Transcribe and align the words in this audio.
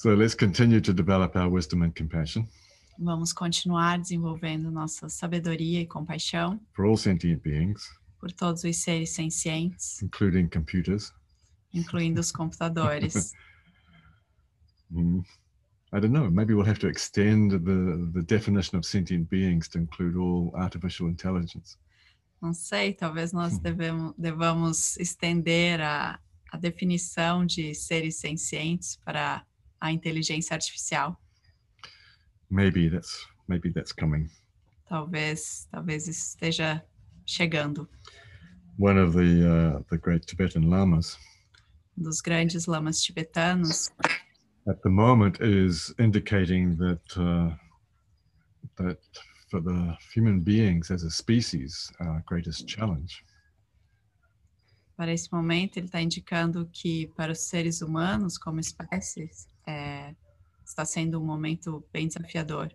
So 0.00 0.14
let's 0.14 0.34
continue 0.34 0.80
to 0.80 0.94
develop 0.94 1.36
our 1.36 1.50
wisdom 1.50 1.82
and 1.82 1.94
compassion 1.94 2.48
Vamos 2.98 3.34
continuar 3.34 3.98
desenvolvendo 3.98 4.70
nossa 4.70 5.10
sabedoria 5.10 5.82
e 5.82 5.86
compaixão 5.86 6.58
for 6.72 6.86
all 6.86 6.96
sentient 6.96 7.42
beings, 7.42 7.86
por 8.18 8.32
todos 8.32 8.64
os 8.64 8.76
seres 8.78 9.10
sencientes, 9.10 10.00
including 10.00 10.48
computers. 10.48 11.12
incluindo 11.74 12.18
os 12.18 12.32
computadores. 12.32 13.34
Mm. 14.90 15.22
I 15.92 16.00
don't 16.00 16.12
know. 16.12 16.28
Maybe 16.28 16.52
we'll 16.52 16.66
have 16.66 16.80
to 16.80 16.88
extend 16.88 17.52
the, 17.52 18.10
the 18.12 18.22
definition 18.22 18.76
of 18.76 18.84
sentient 18.84 19.28
beings 19.28 19.68
to 19.68 19.78
include 19.78 20.16
all 20.16 20.50
artificial 20.56 21.08
intelligence. 21.08 21.76
Não 22.42 22.52
sei, 22.52 22.92
talvez 22.92 23.32
nós 23.32 23.56
devemos, 23.58 24.14
devamos 24.18 24.96
estender 24.96 25.80
a, 25.80 26.18
a 26.50 26.56
definição 26.56 27.46
de 27.46 27.72
seres 27.72 28.16
sencientes 28.16 28.96
para 29.04 29.46
a 29.80 29.92
inteligência 29.92 30.54
artificial. 30.54 31.16
Maybe 32.50 32.88
that's 32.88 33.26
maybe 33.48 33.70
that's 33.72 33.92
coming. 33.92 34.28
Talvez, 34.88 35.68
talvez 35.70 36.08
esteja 36.08 36.82
chegando. 37.26 37.88
One 38.76 38.98
of 38.98 39.12
the 39.12 39.46
uh, 39.46 39.82
the 39.90 39.98
great 39.98 40.26
Tibetan 40.26 40.68
lamas 40.68 41.16
Um 41.96 42.04
dos 42.04 42.20
grandes 42.20 42.66
lamas 42.66 43.02
tibetanos 43.02 43.90
at 44.66 44.80
the 44.82 44.88
moment 44.88 45.40
is 45.40 45.92
indicating 45.98 46.76
that 46.76 47.16
uh, 47.16 47.54
that 48.76 48.98
for 49.50 49.60
the 49.60 49.96
human 50.14 50.40
beings 50.40 50.90
as 50.90 51.02
a 51.02 51.10
species, 51.10 51.92
our 52.00 52.22
greatest 52.26 52.66
challenge 52.66 53.24
Para 55.00 55.12
esse 55.14 55.32
momento, 55.32 55.78
ele 55.78 55.86
está 55.86 56.02
indicando 56.02 56.68
que 56.70 57.06
para 57.16 57.32
os 57.32 57.40
seres 57.48 57.80
humanos, 57.80 58.36
como 58.36 58.60
espécies, 58.60 59.48
é, 59.66 60.14
está 60.64 60.84
sendo 60.84 61.20
um 61.20 61.24
momento 61.24 61.84
bem 61.92 62.06
desafiador. 62.08 62.70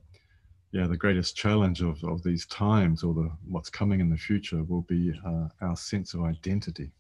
yeah, 0.74 0.88
the 0.90 0.98
greatest 0.98 1.38
challenge 1.38 1.82
of, 1.82 2.04
of 2.04 2.22
these 2.24 2.46
times 2.48 3.02
or 3.04 3.14
the 3.14 3.30
what's 3.48 3.70
coming 3.70 4.02
in 4.02 4.10
the 4.10 4.18
future 4.18 4.62
will 4.64 4.84
be 4.90 5.12
uh, 5.26 5.48
our 5.62 5.76
sense 5.78 6.14
of 6.18 6.26
identity. 6.26 6.92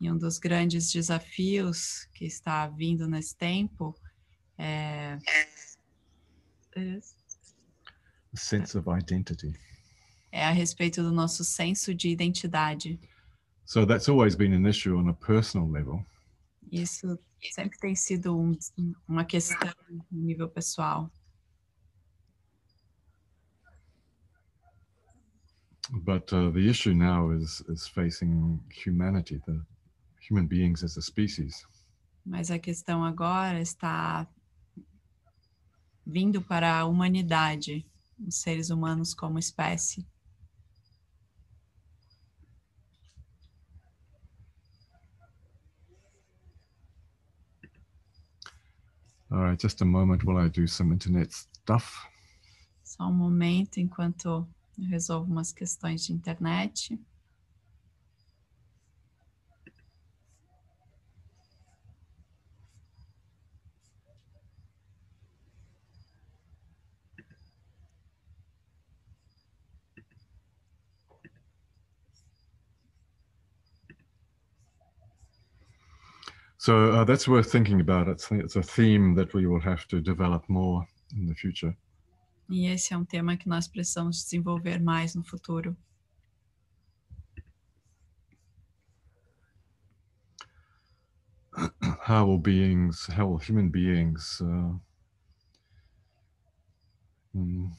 E 0.00 0.10
um 0.10 0.18
dos 0.18 0.38
grandes 0.38 0.90
desafios 0.92 2.06
que 2.14 2.26
está 2.26 2.66
vindo 2.68 3.06
nesse 3.08 3.34
tempo 3.36 3.94
é, 4.58 5.18
A 6.76 8.36
sense 8.36 8.76
of 8.78 8.88
identity. 8.88 9.52
é 10.32 10.44
a 10.44 10.52
respeito 10.52 11.02
do 11.02 11.10
nosso 11.10 11.44
senso 11.44 11.92
de 11.94 12.08
identidade. 12.08 12.98
So 13.64 13.84
that's 13.84 14.08
always 14.08 14.34
been 14.36 14.52
an 14.52 14.66
issue 14.68 14.96
on 14.96 15.08
a 15.08 15.14
personal 15.14 15.68
level, 15.68 16.04
Isso 16.70 17.18
sempre 17.52 17.78
tem 17.78 17.94
sido 17.94 18.36
um- 18.38 18.56
uma 19.08 19.24
questão 19.24 19.72
no 20.10 20.20
nível 20.20 20.48
pessoal. 20.48 21.10
but 26.04 26.32
uh, 26.32 26.50
the 26.50 26.68
issue 26.68 26.94
now 26.94 27.30
is 27.30 27.62
is 27.68 27.86
facing 27.88 28.60
humanity, 28.84 29.40
the 29.46 29.60
human 30.28 30.46
beings 30.46 30.82
as 30.84 30.96
a 30.96 31.02
species. 31.02 31.66
Mas 32.24 32.50
a 32.50 32.58
questão 32.58 33.04
agora 33.04 33.60
está 33.60 34.28
vindo 36.06 36.42
para 36.42 36.78
a 36.78 36.84
humanidade, 36.84 37.84
os 38.18 38.36
seres 38.40 38.70
humanos 38.70 39.14
como 39.14 39.38
espécie. 39.38 40.06
All 49.32 49.38
right, 49.38 49.56
just 49.56 49.80
a 49.80 49.84
moment 49.84 50.24
while 50.24 50.38
I 50.38 50.48
do 50.48 50.66
some 50.66 50.92
internet 50.92 51.32
stuff. 51.32 52.08
Só 52.82 53.04
um 53.08 53.12
momento 53.12 53.78
enquanto 53.78 54.26
eu 54.26 54.88
resolvo 54.88 55.30
umas 55.30 55.52
questões 55.52 56.04
de 56.04 56.12
internet. 56.12 56.98
So 76.60 76.92
uh, 76.92 77.04
that's 77.04 77.26
worth 77.26 77.50
thinking 77.50 77.80
about. 77.80 78.06
It's, 78.06 78.30
it's 78.30 78.56
a 78.56 78.62
theme 78.62 79.14
that 79.14 79.32
we 79.32 79.46
will 79.46 79.60
have 79.60 79.88
to 79.88 79.98
develop 79.98 80.46
more 80.46 80.86
in 81.16 81.26
the 81.26 81.34
future. 81.34 81.74
E 82.50 82.66
esse 82.66 82.92
é 82.92 82.98
um 82.98 83.04
tema 83.04 83.34
que 83.38 83.48
nós 83.48 83.66
precisamos 83.66 84.22
desenvolver 84.22 84.78
mais 84.78 85.14
no 85.14 85.24
futuro. 85.24 85.74
How 92.06 92.26
will 92.26 92.38
beings, 92.38 93.06
how 93.06 93.26
will 93.28 93.38
human 93.38 93.70
beings, 93.70 94.42
uh, 94.42 94.74
mm, 97.34 97.70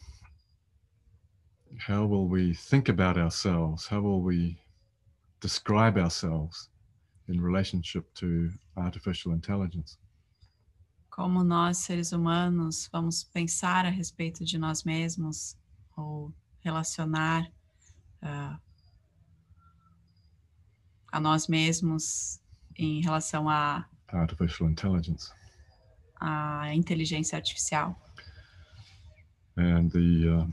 how 1.78 2.08
will 2.08 2.28
we 2.28 2.56
think 2.56 2.90
about 2.90 3.20
ourselves? 3.20 3.86
How 3.86 4.02
will 4.02 4.24
we 4.24 4.58
describe 5.40 6.00
ourselves 6.00 6.71
in 7.28 7.40
relationship 7.42 8.06
to 8.16 8.50
artificial 8.76 9.34
intelligence? 9.34 9.98
Como 11.10 11.44
nós, 11.44 11.78
seres 11.80 12.12
humanos, 12.14 12.88
vamos 12.92 13.24
pensar 13.24 13.86
a 13.86 13.90
respeito 13.90 14.46
de 14.46 14.58
nós 14.58 14.84
mesmos 14.84 15.58
ou 15.98 16.34
relacionar 16.62 17.52
ah, 18.22 18.58
a 21.12 21.20
nós 21.20 21.48
mesmos 21.48 22.40
em 22.78 23.02
relação 23.02 23.50
à 23.50 23.86
Artificial 24.08 24.70
intelligence. 24.70 25.32
à 26.20 26.74
inteligência 26.74 27.38
artificial. 27.38 27.96
and 29.58 29.90
the 29.92 30.28
uh, 30.30 30.48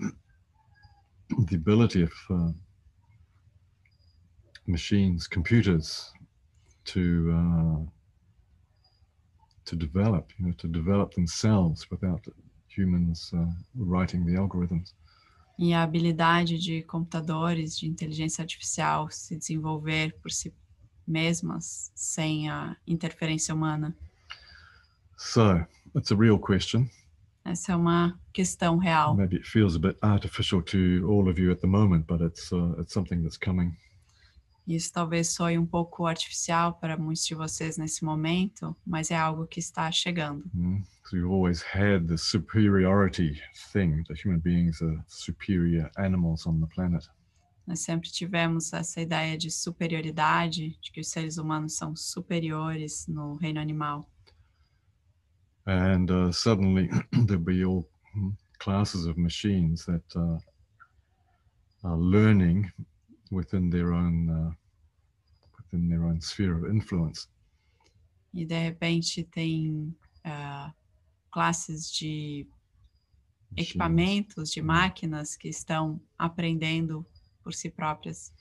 the 1.47 1.55
ability 1.57 2.03
of 2.03 2.13
uh, 2.31 2.53
machines, 4.67 5.29
computers, 5.29 6.13
to 6.93 7.31
uh, 7.33 7.87
to 9.65 9.77
develop, 9.77 10.33
you 10.39 10.47
know, 10.47 10.55
to 10.55 10.69
develop 10.69 11.15
themselves 11.15 11.91
without 11.91 12.27
humans 12.69 13.31
uh, 13.35 13.47
writing 13.75 14.25
the 14.25 14.35
algorithms. 14.35 14.95
E 15.59 15.75
a 15.75 15.83
habilidade 15.83 16.59
de 16.59 16.83
computadores 16.83 17.77
de 17.77 17.89
inteligência 17.89 18.43
artificial 18.43 19.11
se 19.11 19.37
desenvolver 19.37 20.15
por 20.23 20.31
si 20.31 20.55
mesmas 21.07 21.91
sem 21.95 22.49
a 22.49 22.77
interferência 22.87 23.55
humana. 23.55 23.95
So 25.17 25.67
it's 25.97 26.13
a 26.13 26.17
real 26.17 26.39
question. 26.39 26.89
Essa 27.45 27.73
é 27.73 27.77
uma 27.77 28.19
questão 28.33 28.79
real. 28.79 29.17
Maybe 29.17 29.37
it 29.37 29.47
feels 29.47 29.75
a 29.75 29.79
bit 29.79 29.99
artificial 30.03 30.63
to 30.63 31.05
all 31.09 31.29
of 31.29 31.41
you 31.41 31.51
at 31.51 31.61
the 31.61 31.67
moment, 31.67 32.07
but 32.07 32.21
it's 32.21 32.53
uh, 32.53 32.79
it's 32.79 32.93
something 32.93 33.23
that's 33.23 33.39
coming. 33.39 33.77
Isso 34.69 34.93
talvez 34.93 35.31
soe 35.33 35.57
um 35.59 35.65
pouco 35.67 36.07
artificial 36.07 36.75
para 36.75 36.97
muitos 36.99 37.25
de 37.25 37.35
vocês 37.35 37.79
nesse 37.79 38.05
momento, 38.05 38.77
mas 38.87 39.11
é 39.11 39.17
algo 39.17 39.47
que 39.47 39.59
está 39.59 39.91
chegando. 39.91 40.45
Mm? 40.53 40.83
'Cause 41.03 41.17
we've 41.17 41.27
always 41.27 41.63
had 41.63 42.07
the 42.07 42.19
superiority 42.19 43.41
thing 43.73 44.03
that 44.05 44.21
human 44.23 44.41
beings 44.41 44.83
are 44.83 45.03
superior 45.07 45.91
animals 45.97 46.47
on 46.47 46.61
the 46.61 46.67
planet. 46.67 47.09
Nós 47.67 47.81
sempre 47.81 48.11
tivemos 48.11 48.73
essa 48.75 49.01
ideia 49.01 49.37
de 49.39 49.51
superioridade, 49.51 50.79
de 50.83 50.93
que 50.93 51.01
os 51.01 51.09
seres 51.09 51.39
humanos 51.39 51.75
são 51.77 51.97
superiores 51.97 53.07
no 53.09 53.37
reino 53.37 53.61
animal. 53.61 54.07
and 55.67 56.11
uh, 56.11 56.33
suddenly 56.33 56.89
there'll 57.27 57.43
be 57.43 57.63
all 57.65 57.87
mm, 58.17 58.35
classes 58.59 59.07
of 59.07 59.17
machines 59.19 59.85
that 59.85 60.05
uh, 60.17 60.39
are 61.85 61.97
learning 61.99 62.71
within 63.31 63.69
their 63.71 63.93
own 63.93 64.31
uh, 64.31 64.51
within 65.71 65.89
their 65.89 66.05
own 66.05 66.21
sphere 66.21 66.55
of 66.57 66.71
influence. 66.71 67.29
E 68.35 68.45
de 68.45 68.59
repente 68.59 69.25
tem 69.25 69.95
ah, 70.25 70.73
classes 71.31 71.91
de 71.91 72.47
equipamentos, 73.57 74.51
de 74.51 74.61
máquinas 74.61 75.37
que 75.37 75.49
estão 75.49 76.01
aprendendo 76.19 77.07
por 77.43 77.55
si 77.55 77.71
próprias. 77.71 78.33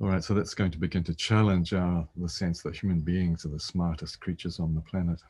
All 0.00 0.08
right, 0.08 0.24
so 0.24 0.34
that's 0.34 0.54
going 0.54 0.70
to 0.70 0.78
begin 0.78 1.04
to 1.04 1.14
challenge 1.14 1.74
our 1.74 2.08
the 2.16 2.28
sense 2.28 2.62
that 2.62 2.74
human 2.74 3.00
beings 3.00 3.44
are 3.44 3.50
the 3.50 3.60
smartest 3.60 4.18
creatures 4.20 4.58
on 4.58 4.74
the 4.74 4.80
planet. 4.80 5.20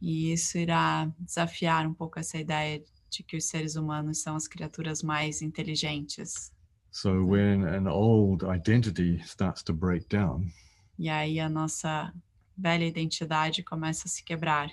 E 0.00 0.32
isso 0.32 0.56
irá 0.56 1.12
desafiar 1.18 1.86
um 1.86 1.92
pouco 1.92 2.18
essa 2.18 2.38
ideia 2.38 2.82
de 3.10 3.22
que 3.22 3.36
os 3.36 3.44
seres 3.44 3.76
humanos 3.76 4.22
são 4.22 4.34
as 4.34 4.48
criaturas 4.48 5.02
mais 5.02 5.42
inteligentes. 5.42 6.52
So 6.96 7.24
when 7.24 7.64
an 7.66 7.88
old 7.88 8.44
identity 8.44 9.20
starts 9.24 9.64
to 9.64 9.72
break 9.72 10.08
down, 10.08 10.52
E 10.96 11.08
aí 11.08 11.40
a 11.40 11.48
nossa 11.48 12.12
velha 12.56 12.86
identidade 12.86 13.64
começa 13.64 14.06
a 14.06 14.08
se 14.08 14.22
quebrar. 14.22 14.70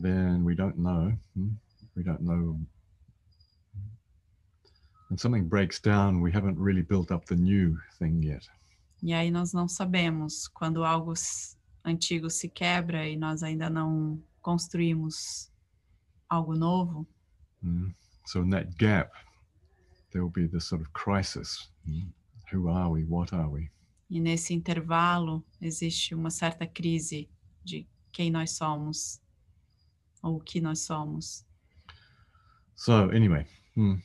then 0.00 0.42
we 0.44 0.54
don't 0.54 0.78
know. 0.78 1.12
hmm, 1.36 1.52
We 1.94 2.02
don't 2.02 2.22
know. 2.22 2.58
When 5.10 5.18
something 5.18 5.46
breaks 5.46 5.78
down, 5.78 6.22
we 6.22 6.32
haven't 6.32 6.58
really 6.58 6.82
built 6.82 7.10
up 7.12 7.26
the 7.26 7.36
new 7.36 7.76
thing 7.98 8.22
yet. 8.22 8.48
E 9.02 9.12
aí 9.12 9.30
nós 9.30 9.52
não 9.52 9.68
sabemos 9.68 10.48
quando 10.48 10.82
algo 10.84 11.12
antigo 11.84 12.30
se 12.30 12.48
quebra 12.48 13.06
e 13.06 13.14
nós 13.16 13.42
ainda 13.42 13.68
não 13.68 14.18
construímos 14.40 15.50
algo 16.30 16.54
novo. 16.56 17.06
Mm. 17.62 17.94
So 18.26 18.40
in 18.40 18.48
that 18.50 18.74
gap, 18.78 19.10
there 20.14 20.22
will 20.22 20.30
be 20.32 20.46
this 20.46 20.64
sort 20.64 20.80
of 20.80 20.90
crisis. 20.94 21.68
Mm. 21.86 22.08
Who 22.52 22.68
are 22.70 22.88
we? 22.90 23.04
What 23.04 23.34
are 23.34 23.48
we? 23.50 23.68
E 24.08 24.20
nesse 24.20 24.54
intervalo 24.54 25.44
existe 25.60 26.14
uma 26.14 26.30
certa 26.30 26.66
crise 26.66 27.28
de 27.64 27.86
quem 28.12 28.30
nós 28.30 28.52
somos 28.52 29.20
ou 30.22 30.36
o 30.36 30.40
que 30.40 30.60
nós 30.60 30.80
somos. 30.80 31.44
So 32.76 33.10
anyway, 33.10 33.46
mm, 33.76 34.00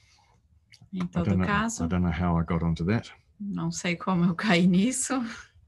Em 0.91 1.03
I 1.03 1.07
todo 1.07 1.35
know. 1.35 1.43
I 1.43 1.47
caso, 1.47 1.87
don't 1.87 2.03
know 2.03 2.11
how 2.11 2.37
I 2.39 2.43
got 2.43 2.63
onto 2.63 2.83
that. 2.85 3.11
não 3.39 3.71
sei 3.71 3.95
como 3.95 4.25
eu 4.25 4.35
caí 4.35 4.67
nisso. 4.67 5.13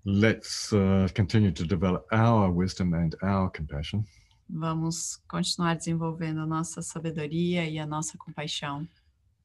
Let's 0.03 0.71
uh, 0.73 1.07
continue 1.15 1.51
to 1.51 1.63
develop 1.65 2.05
our 2.11 2.51
wisdom 2.51 2.93
and 2.95 3.11
our 3.21 3.51
compassion 3.51 4.03
Vamos 4.49 5.21
continuar 5.29 5.75
desenvolvendo 5.75 6.41
a 6.41 6.45
nossa 6.45 6.81
sabedoria 6.81 7.69
e 7.69 7.79
a 7.79 7.85
nossa 7.85 8.17
compaixão, 8.17 8.85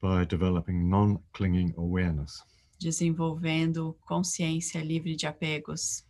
by 0.01 0.25
developing 0.25 0.89
non-clinging 0.89 1.75
awareness. 1.77 2.43
Desenvolvendo 2.79 3.97
consciência 4.07 4.83
livre 4.83 5.17
de 5.17 5.27
apegos, 5.27 6.05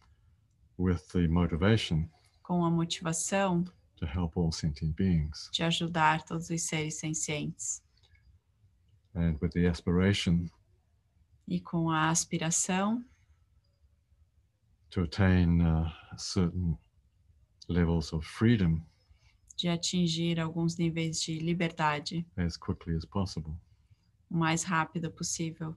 with 0.79 1.07
the 1.13 1.27
motivation 1.29 2.09
com 2.43 2.65
a 2.65 2.71
motivação 2.71 3.65
to 3.97 4.05
help 4.07 4.37
all 4.37 4.53
sentient 4.53 4.95
beings. 4.97 5.49
de 5.53 5.63
ajudar 5.63 6.23
todos 6.25 6.51
os 6.51 6.63
seres 6.63 6.99
sencientes. 6.99 7.83
And 9.15 9.37
with 9.41 9.53
the 9.53 9.67
aspiration 9.67 10.47
e 11.49 11.61
com 11.61 11.89
a 11.89 12.11
aspiração 12.11 13.05
to 14.91 15.03
attain 15.03 15.61
uh, 15.63 15.91
certain 16.19 16.77
levels 17.69 18.13
of 18.13 18.27
freedom 18.27 18.83
de 19.57 19.69
atingir 19.69 20.39
alguns 20.39 20.77
níveis 20.77 21.23
de 21.23 21.39
liberdade 21.39 22.27
as 22.37 22.57
quickly 22.59 22.95
as 22.95 23.05
possible. 23.07 23.57
O 24.31 24.37
mais 24.37 24.63
rápido 24.65 25.11
possível. 25.11 25.77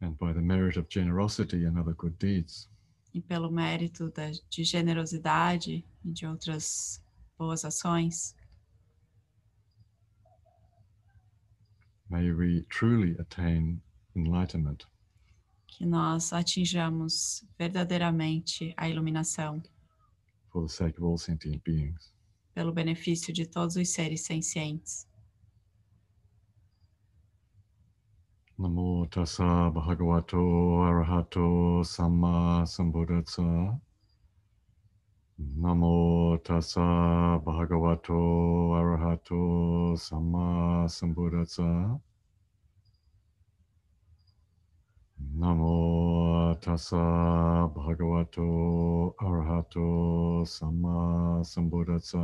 And 0.00 0.12
by 0.18 0.32
the 0.32 0.40
merit 0.40 0.76
of 0.78 0.88
generosity 0.90 1.64
and 1.64 1.78
other 1.78 1.94
good 1.94 2.16
deeds, 2.18 2.68
e 3.14 3.20
pelo 3.20 3.50
mérito 3.50 4.10
da, 4.10 4.30
de 4.50 4.64
generosidade 4.64 5.84
e 6.04 6.12
de 6.12 6.26
outras 6.26 7.00
boas 7.38 7.64
ações, 7.64 8.34
may 12.08 12.32
we 12.32 12.62
truly 12.68 13.16
attain 13.20 13.80
enlightenment. 14.16 14.86
Que 15.66 15.86
nós 15.86 16.32
atinjamos 16.32 17.44
verdadeiramente 17.58 18.74
a 18.76 18.88
iluminação. 18.88 19.62
For 20.50 20.66
the 20.66 20.72
sake 20.72 20.98
of 20.98 21.04
all 21.04 21.16
sentient 21.16 21.62
beings. 21.64 22.12
pelo 22.54 22.72
benefício 22.72 23.32
de 23.32 23.46
todos 23.46 23.76
os 23.76 23.88
seres 23.88 24.22
sencientes. 24.22 25.06
Namo 28.62 29.10
tassa 29.10 29.72
bhagavato 29.74 30.38
arahato 30.86 31.82
samma 31.82 32.62
sambuddhassa. 32.64 33.74
Namo 35.62 36.38
tassa 36.46 37.40
bhagavato 37.44 38.20
arahato 38.78 39.96
samma 39.98 40.86
sambuddhassa. 40.86 41.98
Namo 45.40 46.54
tassa 46.62 47.66
bhagavato 47.74 49.14
arahato 49.18 50.44
samma 50.46 51.42
sambuddhassa. 51.42 52.22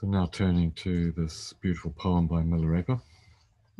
So 0.00 0.06
now 0.06 0.24
turning 0.24 0.72
to 0.76 1.12
this 1.12 1.52
beautiful 1.60 1.92
poem 1.92 2.26
by 2.26 2.42
Milarepa 2.42 3.02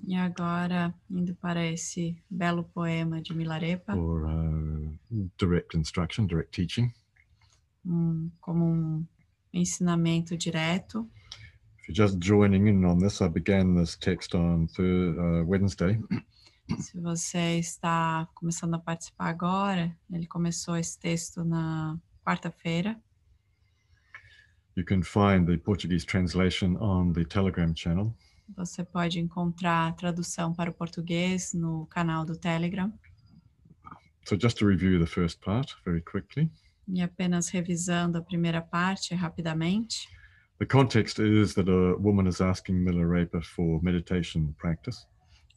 E 0.06 0.14
agora, 0.14 0.92
indo 1.10 1.34
para 1.34 1.66
esse 1.66 2.14
belo 2.30 2.62
poema 2.62 3.22
de 3.22 3.32
Milarepa, 3.32 3.94
for 3.94 4.26
uh, 4.26 5.30
direct 5.38 5.74
instruction, 5.74 6.26
direct 6.26 6.52
teaching. 6.52 6.92
um, 7.86 8.30
como 8.38 8.66
um 8.66 9.06
ensinamento 9.50 10.36
direto. 10.36 11.08
If 11.78 11.88
you're 11.88 11.94
just 11.94 12.18
joining 12.18 12.66
in 12.68 12.84
on 12.84 12.98
this, 12.98 13.22
I 13.22 13.28
began 13.28 13.74
this 13.74 13.96
text 13.96 14.34
on 14.34 14.68
uh, 14.78 15.42
Wednesday, 15.46 15.98
Se 16.78 17.00
você 17.00 17.58
está 17.58 18.28
começando 18.34 18.74
a 18.74 18.78
participar 18.78 19.30
agora, 19.30 19.96
ele 20.12 20.26
começou 20.26 20.76
esse 20.76 20.98
texto 20.98 21.42
na 21.42 21.98
quarta-feira. 22.22 23.00
You 24.76 24.84
can 24.84 25.02
find 25.02 25.46
the 25.46 25.58
Portuguese 25.58 26.04
translation 26.06 26.76
on 26.76 27.12
the 27.12 27.24
Telegram 27.24 27.74
channel. 27.74 28.14
Você 28.56 28.84
pode 28.84 29.18
encontrar 29.20 29.88
a 29.88 29.92
tradução 29.92 30.52
para 30.52 30.70
o 30.70 30.74
português 30.74 31.52
no 31.54 31.86
canal 31.86 32.24
do 32.24 32.36
Telegram. 32.36 32.92
So, 34.26 34.36
just 34.38 34.58
to 34.58 34.66
review 34.66 34.98
the 34.98 35.06
first 35.06 35.40
part 35.40 35.74
very 35.84 36.00
quickly, 36.02 36.50
E 36.88 37.00
apenas 37.00 37.48
revisando 37.48 38.18
a 38.18 38.22
primeira 38.22 38.60
parte 38.60 39.14
rapidamente. 39.14 40.08
the 40.58 40.66
context 40.66 41.18
is 41.18 41.54
that 41.54 41.68
a 41.70 41.96
woman 41.98 42.26
is 42.26 42.40
asking 42.40 42.74
Milarepa 42.84 43.40
for 43.42 43.80
meditation 43.82 44.52
practice. 44.58 45.06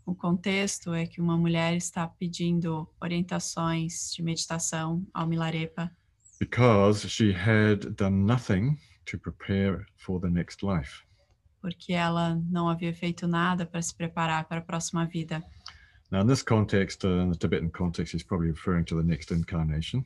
O 0.06 0.13
contexto 0.15 0.94
é 0.94 1.06
que 1.07 1.19
uma 1.21 1.38
mulher 1.38 1.75
está 1.75 2.07
pedindo 2.07 2.88
orientações 3.01 4.12
de 4.15 4.21
meditação 4.21 5.06
ao 5.13 5.27
Milarepa, 5.27 5.89
because 6.39 7.07
she 7.10 7.31
had 7.33 7.95
done 7.95 8.25
nothing 8.25 8.77
to 9.05 9.17
prepare 9.17 9.86
for 9.98 10.19
the 10.19 10.29
next 10.29 10.63
life. 10.63 11.03
porque 11.63 11.93
ela 11.93 12.36
não 12.51 12.67
havia 12.67 12.93
feito 12.93 13.25
nada 13.25 13.65
para 13.65 13.81
se 13.81 13.95
preparar 13.95 14.45
para 14.50 14.60
a 14.60 14.62
próxima 14.62 15.05
vida. 15.05 15.41
Now, 16.12 16.22
in 16.22 16.27
this 16.27 16.43
context, 16.43 17.05
uh, 17.05 17.22
in 17.22 17.31
the 17.31 17.38
Tibetan 17.38 17.69
context, 17.69 18.13
he's 18.13 18.22
probably 18.22 18.50
referring 18.50 18.83
to 18.88 19.01
the 19.01 19.07
next 19.07 19.31
incarnation. 19.31 20.05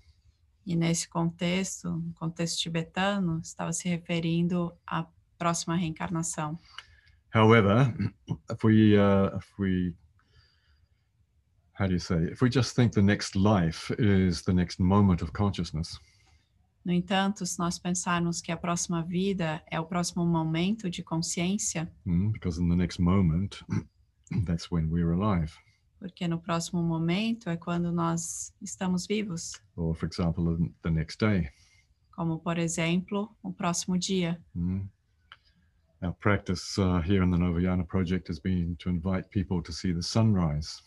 E 0.64 0.76
nesse 0.76 1.10
contexto, 1.10 1.90
no 1.90 2.14
contexto 2.14 2.62
tibetano, 2.62 3.40
estava 3.40 3.74
se 3.74 3.90
referindo 3.90 4.72
à 4.86 5.08
próxima 5.40 5.76
reencarnação. 5.76 6.60
However, 7.34 7.92
if 8.52 8.64
we, 8.64 8.96
uh, 8.96 9.36
if 9.36 9.48
we, 9.58 9.96
how 11.74 11.88
do 11.88 11.94
you 11.94 12.00
say, 12.00 12.30
if 12.32 12.40
we 12.40 12.50
just 12.50 12.76
think 12.76 12.94
the 12.94 13.02
next 13.02 13.36
life 13.36 13.92
is 13.98 14.44
the 14.44 14.54
next 14.54 14.80
moment 14.80 15.24
of 15.24 15.34
consciousness, 15.34 15.98
No 16.88 16.94
entanto, 16.94 17.46
se 17.46 17.60
nós 17.60 17.78
pensarmos 17.78 18.40
que 18.40 18.50
a 18.50 18.56
próxima 18.56 19.04
vida 19.04 19.62
é 19.70 19.78
o 19.78 19.86
próximo 19.86 20.26
momento 20.26 20.90
de 20.90 21.04
consciência, 21.04 21.92
mm, 22.06 22.32
because 22.32 22.62
in 22.62 22.70
the 22.70 22.78
next 22.78 23.02
moment, 23.02 23.58
that's 24.46 24.72
when 24.72 24.90
we're 24.90 25.12
alive. 25.12 25.52
porque 26.00 26.30
no 26.30 26.40
próximo 26.40 26.82
momento 26.82 27.50
é 27.50 27.58
quando 27.58 27.92
nós 27.92 28.54
estamos 28.62 29.06
vivos, 29.06 29.62
Or, 29.76 29.94
for 29.96 30.08
example, 30.08 30.72
the 30.82 30.90
next 30.90 31.20
day. 31.20 31.50
como 32.16 32.40
por 32.40 32.58
exemplo, 32.58 33.36
o 33.44 33.52
próximo 33.52 33.98
dia. 33.98 34.42
Mm. 34.56 34.88
Our 36.02 36.14
practice 36.14 36.78
uh, 36.80 37.02
here 37.02 37.22
in 37.22 37.32
the 37.32 37.38
Novayana 37.38 37.84
project 37.86 38.30
has 38.30 38.40
been 38.40 38.78
to 38.78 38.90
invite 38.90 39.28
people 39.30 39.62
to 39.62 39.74
see 39.74 39.92
the 39.92 40.02
sunrise. 40.02 40.82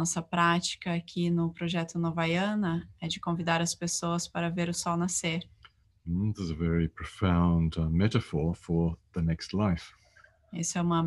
Nossa 0.00 0.22
prática 0.22 0.94
aqui 0.94 1.28
no 1.28 1.52
projeto 1.52 1.98
Novaiana 1.98 2.88
é 3.02 3.06
de 3.06 3.20
convidar 3.20 3.60
as 3.60 3.74
pessoas 3.74 4.26
para 4.26 4.48
ver 4.48 4.70
o 4.70 4.72
sol 4.72 4.96
nascer. 4.96 5.46
Mm, 6.06 6.32
this 6.32 6.46
is 6.46 6.50
a 6.50 6.54
very 6.54 6.88
profound 6.88 7.78
uh, 7.78 7.86
metaphor 7.90 8.54
for 8.54 8.96
the 9.12 9.20
next 9.20 9.54
life, 9.54 9.92
Essa 10.54 10.78
é 10.78 10.82
uma 10.82 11.04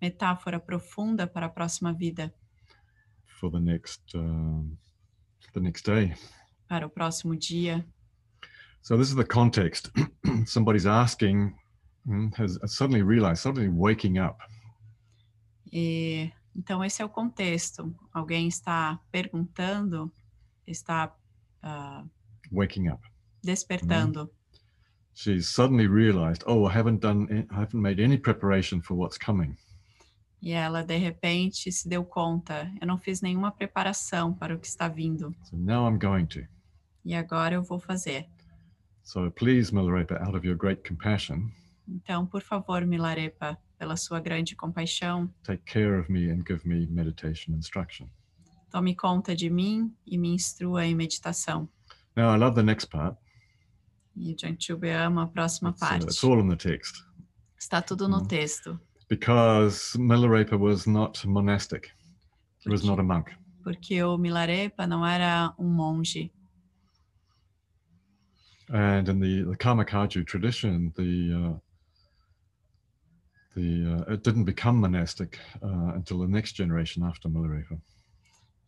metáfora 0.00 0.58
profunda 0.58 1.24
para 1.24 1.46
a 1.46 1.48
próxima 1.48 1.92
vida, 1.92 2.34
for 3.26 3.48
the 3.48 3.60
next, 3.60 4.02
um, 4.18 4.76
the 5.52 5.60
next 5.60 5.88
day. 5.88 6.12
para 6.66 6.84
o 6.84 6.90
próximo 6.90 7.36
dia. 7.36 7.86
So 8.82 8.96
this 8.96 9.10
is 9.10 9.14
the 9.14 9.24
context. 9.24 9.88
Somebody's 10.46 10.84
asking, 10.84 11.54
mm, 12.04 12.34
has 12.34 12.58
has 12.60 12.74
suddenly 12.74 13.04
realized, 13.04 13.40
suddenly 13.40 13.68
waking 13.68 14.18
up. 14.18 14.40
E, 15.72 16.32
então, 16.54 16.84
esse 16.84 17.00
é 17.02 17.04
o 17.04 17.08
contexto. 17.08 17.94
Alguém 18.12 18.48
está 18.48 19.00
perguntando, 19.10 20.12
está 20.66 21.14
ah, 21.62 22.04
Waking 22.50 22.88
up. 22.90 23.02
despertando. 23.42 24.30
She's 25.14 25.48
suddenly 25.48 25.86
realized, 25.86 26.42
oh, 26.46 26.66
I 26.66 26.74
haven't 26.74 27.00
done, 27.00 27.46
I 27.50 27.60
haven't 27.60 27.80
made 27.82 28.02
any 28.02 28.16
preparation 28.18 28.80
for 28.80 28.96
what's 28.96 29.18
coming. 29.18 29.56
E 30.40 30.52
ela, 30.52 30.82
de 30.82 30.96
repente, 30.96 31.70
se 31.70 31.88
deu 31.88 32.04
conta: 32.04 32.72
eu 32.80 32.86
não 32.86 32.98
fiz 32.98 33.20
nenhuma 33.20 33.52
preparação 33.52 34.32
para 34.34 34.54
o 34.54 34.58
que 34.58 34.66
está 34.66 34.88
vindo. 34.88 35.34
So 35.44 35.56
now 35.56 35.86
I'm 35.88 35.98
going 35.98 36.26
to. 36.26 36.40
E 37.04 37.14
agora 37.14 37.54
eu 37.54 37.62
vou 37.62 37.78
fazer. 37.78 38.26
So 39.04 39.30
please, 39.30 39.72
Milarepa, 39.72 40.16
out 40.22 40.36
of 40.36 40.46
your 40.46 40.56
great 40.56 40.82
compassion, 40.86 41.50
Então, 41.86 42.24
por 42.26 42.42
favor, 42.42 42.86
Milarepa, 42.86 43.58
pela 43.82 43.96
sua 43.96 44.20
grande 44.20 44.54
compaixão, 44.54 45.28
take 45.42 45.64
care 45.64 45.98
of 45.98 46.08
me 46.08 46.30
and 46.30 46.44
give 46.46 46.60
me 46.64 46.86
meditation 46.86 47.52
instruction. 47.52 48.08
tome 48.70 48.94
conta 48.94 49.34
de 49.34 49.50
mim 49.50 49.92
e 50.06 50.16
me 50.16 50.28
instrua 50.28 50.86
em 50.86 50.94
meditação. 50.94 51.68
Now, 52.16 52.32
I 52.32 52.38
love 52.38 52.54
the 52.54 52.62
next 52.62 52.86
part. 52.88 53.18
E 54.16 54.36
ama 55.04 55.24
a 55.24 55.26
próxima 55.26 55.70
It's, 55.70 55.82
uh, 55.82 55.88
parte. 55.88 56.04
it's 56.04 56.22
all 56.22 56.38
in 56.40 56.48
the 56.48 56.56
text. 56.56 56.94
Está 57.58 57.82
tudo 57.82 58.06
no 58.08 58.18
Uhum. 58.18 58.24
texto. 58.28 58.78
Because 59.10 59.98
Milarepa 59.98 60.56
was 60.56 60.86
not 60.86 61.26
monastic, 61.26 61.90
he 62.64 62.70
was 62.70 62.82
Porque- 62.82 62.86
not 62.86 63.00
a 63.00 63.02
monk. 63.02 63.32
Porque 63.64 64.00
o 64.04 64.16
Milarepa 64.16 64.86
não 64.86 65.04
era 65.04 65.52
um 65.58 65.68
monge. 65.68 66.30
And 68.70 69.08
in 69.08 69.18
the, 69.18 69.42
the 69.50 69.56
Karmakaju 69.56 70.24
tradition, 70.24 70.92
the 70.94 71.32
uh, 71.34 71.58
the 73.54 74.04
uh, 74.08 74.12
it 74.12 74.22
didn't 74.22 74.44
become 74.44 74.76
monastic 74.76 75.38
uh, 75.62 75.92
until 75.94 76.18
the 76.18 76.28
next 76.28 76.52
generation 76.52 77.02
after 77.02 77.28
Milarepa. 77.28 77.80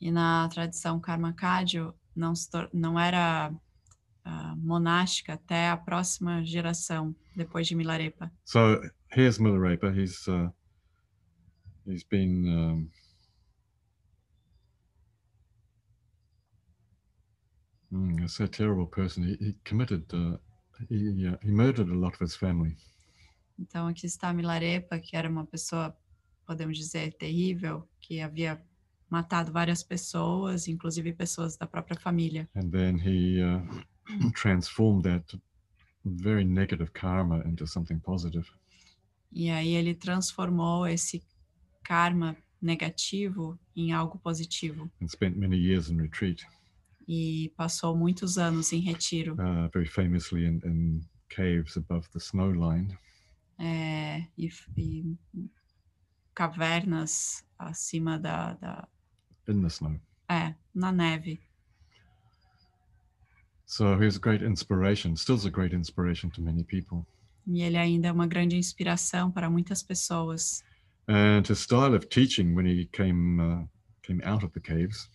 E 0.01 0.11
na 0.11 0.49
tradição 0.49 1.01
Karmakadyo 1.01 1.95
não, 2.15 2.35
não 2.73 2.99
era 2.99 3.53
ah, 4.25 4.55
monástica 4.57 5.35
até 5.35 5.71
a 5.71 5.77
próxima 5.77 6.45
geração, 6.45 7.15
depois 7.37 7.67
de 7.67 7.75
Milarepa. 7.75 8.31
So 8.45 8.81
here's 9.11 9.39
Milarepa. 9.39 9.91
He's 9.91 10.27
uh, 10.29 10.51
he's 11.87 12.05
been 12.05 12.47
um, 12.49 12.91
mm, 17.93 18.21
he's 18.23 18.41
a 18.41 18.49
terrible 18.49 18.87
person. 18.87 19.25
He, 19.25 19.37
he 19.41 19.57
committed 19.65 20.05
uh, 20.13 20.39
he 20.89 21.29
uh, 21.29 21.37
he 21.43 21.51
murdered 21.51 21.91
a 21.91 21.95
lot 21.95 22.15
of 22.15 22.21
his 22.21 22.37
family. 22.37 22.77
Então 23.59 23.87
aqui 23.87 24.07
está 24.07 24.33
Milarepa, 24.33 24.99
que 24.99 25.17
era 25.17 25.29
uma 25.29 25.47
pessoa, 25.47 25.97
podemos 26.47 26.77
dizer, 26.77 27.15
terrível, 27.15 27.89
que 28.01 28.21
havia 28.21 28.61
matado 29.09 29.53
várias 29.53 29.83
pessoas, 29.83 30.67
inclusive 30.67 31.13
pessoas 31.13 31.57
da 31.57 31.67
própria 31.67 31.99
família. 31.99 32.49
and 32.55 32.71
then 32.71 32.97
he 32.99 33.41
uh, 33.43 33.61
transformed 34.35 35.05
that 35.05 35.39
very 36.05 36.45
negative 36.45 36.91
karma 36.93 37.43
into 37.47 37.67
something 37.67 37.99
positive. 38.01 38.47
E 39.33 39.51
aí 39.51 39.75
ele 39.75 39.95
transformou 39.95 40.87
esse 40.87 41.23
karma 41.83 42.37
negativo 42.61 43.59
em 43.77 43.93
algo 43.93 44.19
positivo 44.19 44.91
and 45.01 45.09
spent 45.09 45.37
many 45.37 45.57
years 45.57 45.91
in 45.91 46.01
retreat, 46.01 46.47
e 47.07 47.53
passou 47.57 47.97
muitos 47.97 48.39
anos 48.39 48.73
em 48.73 48.81
retiro, 48.81 49.35
uh, 49.35 49.69
very 49.73 49.87
famously 49.87 50.45
in, 50.47 50.61
in 50.65 51.01
caves 51.29 51.77
above 51.77 52.09
the 52.11 52.19
snow 52.21 52.51
line. 52.51 52.97
É, 53.59 54.27
e, 54.37 54.49
e 54.77 55.17
cavernas 56.35 57.45
acima 57.59 58.19
da, 58.19 58.55
da 58.55 58.89
In 59.49 59.61
the 59.61 59.69
snow. 59.69 60.01
é, 60.29 60.55
na 60.75 60.91
neve. 60.91 61.41
So 63.67 63.97
he 63.99 64.05
was 64.05 64.17
a 64.17 64.21
great 64.21 64.43
inspiration, 64.43 65.17
still 65.17 65.37
is 65.37 65.47
a 65.47 65.51
great 65.51 65.75
inspiration 65.75 66.31
to 66.31 66.43
many 66.43 66.63
people. 66.65 67.07
E 67.47 67.63
ele 67.63 67.77
ainda 67.77 68.09
é 68.09 68.13
uma 68.13 68.27
grande 68.27 68.57
inspiração 68.57 69.31
para 69.31 69.51
muitas 69.51 69.83
pessoas. 69.83 70.63
And 71.09 71.43
his 71.47 71.59
style 71.59 71.95
of 71.95 72.07
teaching 72.09 72.55
when 72.55 72.67
he 72.67 72.87
came 72.87 73.41
uh, 73.41 73.67
came 74.03 74.23
out 74.25 74.45
of 74.45 74.53
the 74.55 74.61
caves 74.61 75.09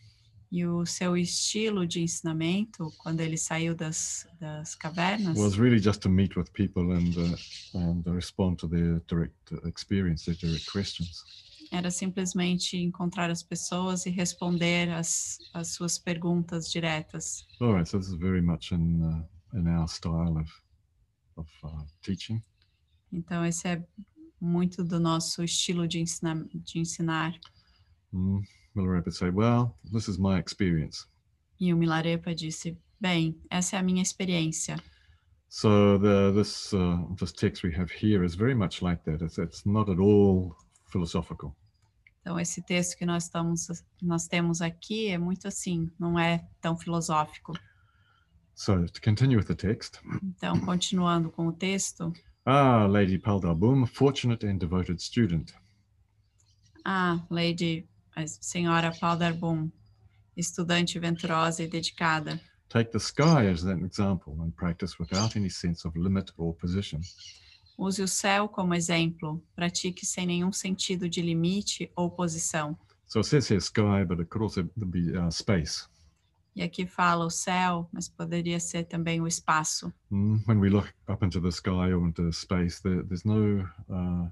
E 0.51 0.65
o 0.65 0.83
seu 0.85 1.15
estilo 1.15 1.85
de 1.85 2.01
ensinamento, 2.01 2.91
quando 2.97 3.21
ele 3.21 3.37
saiu 3.37 3.75
das, 3.75 4.27
das 4.39 4.73
cavernas, 4.73 5.37
was 5.37 5.57
really 5.57 5.79
just 5.79 6.01
to 6.01 6.09
meet 6.09 6.35
with 6.35 6.51
people 6.53 6.91
and 6.91 7.15
uh, 7.17 7.77
and 7.77 8.03
respond 8.07 8.57
to 8.57 8.67
their 8.67 8.99
direct 9.07 9.51
experience, 9.65 10.25
their 10.25 10.35
direct 10.35 10.65
questions. 10.71 11.23
era 11.71 11.91
simplesmente 11.91 12.77
encontrar 12.77 13.29
as 13.29 13.43
pessoas 13.43 14.05
e 14.05 14.09
responder 14.09 14.89
as, 14.89 15.37
as 15.53 15.69
suas 15.69 15.99
perguntas 15.99 16.71
diretas. 16.71 17.45
All 17.61 17.73
right, 17.73 17.87
so 17.87 17.99
this 17.99 18.07
is 18.07 18.15
very 18.15 18.41
much 18.41 18.71
in 18.71 19.03
uh, 19.03 19.23
in 19.53 19.67
our 19.67 19.87
style 19.87 20.37
of 20.37 20.51
of 21.37 21.49
uh, 21.63 21.85
teaching. 22.01 22.41
Então, 23.11 23.45
esse 23.45 23.67
é 23.67 23.83
muito 24.39 24.83
do 24.83 24.99
nosso 24.99 25.43
estilo 25.43 25.87
de, 25.87 25.99
ensina, 25.99 26.47
de 26.53 26.79
ensinar. 26.79 27.33
Mm. 28.13 28.41
Milarepa 28.81 29.11
say, 29.11 29.29
"Well, 29.29 29.75
this 29.91 30.07
is 30.07 30.17
my 30.17 30.39
experience." 30.39 31.05
E 31.59 31.73
o 31.73 31.77
Milarepa 31.77 32.33
disse: 32.33 32.77
Bem, 32.99 33.39
essa 33.49 33.75
é 33.75 33.79
a 33.79 33.83
minha 33.83 34.01
experiência. 34.01 34.77
So 35.49 35.97
the 35.97 36.31
this 36.33 36.73
uh, 36.73 37.15
this 37.15 37.31
text 37.31 37.63
we 37.63 37.73
have 37.75 37.91
here 37.91 38.23
is 38.23 38.35
very 38.35 38.53
much 38.53 38.81
like 38.81 39.03
that. 39.05 39.23
It's 39.23 39.37
it's 39.37 39.65
not 39.65 39.89
at 39.89 39.99
all 39.99 40.55
philosophical. 40.91 41.55
Então, 42.21 42.39
esse 42.39 42.61
texto 42.61 42.95
que 42.95 43.05
nós, 43.05 43.23
estamos, 43.23 43.83
nós 44.01 44.27
temos 44.27 44.61
aqui 44.61 45.07
é 45.07 45.17
muito 45.17 45.47
assim, 45.47 45.89
não 45.97 46.19
é 46.19 46.45
tão 46.61 46.77
filosófico. 46.77 47.53
So 48.53 48.85
to 48.85 49.01
continue 49.01 49.37
with 49.37 49.45
the 49.45 49.55
text, 49.55 49.99
Então, 50.21 50.59
continuando 50.59 51.31
com 51.31 51.47
o 51.47 51.51
texto, 51.51 52.13
ah, 52.45 52.85
Lady 52.85 53.17
Paldabum, 53.17 53.87
fortunate 53.87 54.45
and 54.45 54.57
devoted 54.57 55.01
student, 55.01 55.53
ah, 56.85 57.25
Lady, 57.31 57.88
a 58.19 58.27
senhora 58.27 58.91
Paudarbum, 58.99 59.71
estudante 60.35 60.99
venturosa 60.99 61.63
e 61.63 61.67
dedicada, 61.67 62.39
take 62.69 62.91
the 62.91 62.99
sky 62.99 63.47
as 63.51 63.63
an 63.63 63.83
example 63.83 64.33
and 64.41 64.51
practice 64.51 64.97
without 64.99 65.35
any 65.35 65.49
sense 65.49 65.87
of 65.87 65.97
limit 65.97 66.31
or 66.37 66.53
position. 66.53 66.99
use 67.77 68.01
o 68.01 68.07
céu 68.07 68.47
como 68.49 68.73
exemplo, 68.73 69.41
pratique 69.55 70.05
sem 70.05 70.25
nenhum 70.25 70.51
sentido 70.51 71.07
de 71.09 71.21
limite 71.21 71.91
ou 71.95 72.09
posição. 72.11 72.77
So 73.07 73.19
it 73.21 73.27
says 73.27 73.49
here 73.49 73.59
sky, 73.61 74.03
but 74.05 74.19
it 74.19 74.29
could 74.29 74.43
also 74.43 74.63
be 74.75 75.17
uh, 75.17 75.31
space. 75.31 75.87
E 76.55 76.61
aqui 76.61 76.85
fala 76.85 77.25
o 77.25 77.29
céu, 77.29 77.87
mas 77.91 78.09
poderia 78.09 78.59
ser 78.59 78.83
também 78.83 79.21
o 79.21 79.27
espaço. 79.27 79.91
Mm, 80.11 80.43
When 80.45 80.59
we 80.59 80.69
look 80.69 80.89
up 81.07 81.25
into 81.25 81.39
the 81.39 81.51
sky 81.51 81.93
or 81.93 82.05
into 82.05 82.31
space, 82.33 82.81
there, 82.81 83.01
there's 83.03 83.23
no 83.23 83.61
uh, 83.89 84.29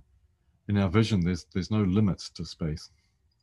in 0.67 0.77
our 0.77 0.89
vision. 0.89 1.22
There's 1.22 1.46
there's 1.53 1.70
no 1.72 1.84
limits 1.86 2.29
to 2.32 2.44
space. 2.46 2.91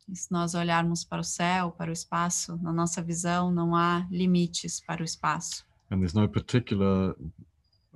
E 0.09 0.15
se 0.17 0.31
nós 0.31 0.55
olharmos 0.55 1.03
para 1.05 1.21
o 1.21 1.25
céu, 1.25 1.73
para 1.73 1.91
o 1.91 1.93
espaço, 1.93 2.57
na 2.63 2.73
nossa 2.73 3.03
visão 3.03 3.51
não 3.51 3.75
há 3.75 4.07
limites 4.11 4.81
para 4.81 5.01
o 5.03 5.05
espaço. 5.05 5.65
and 5.91 5.99
there's 5.99 6.15
no 6.15 6.29
particular 6.29 7.15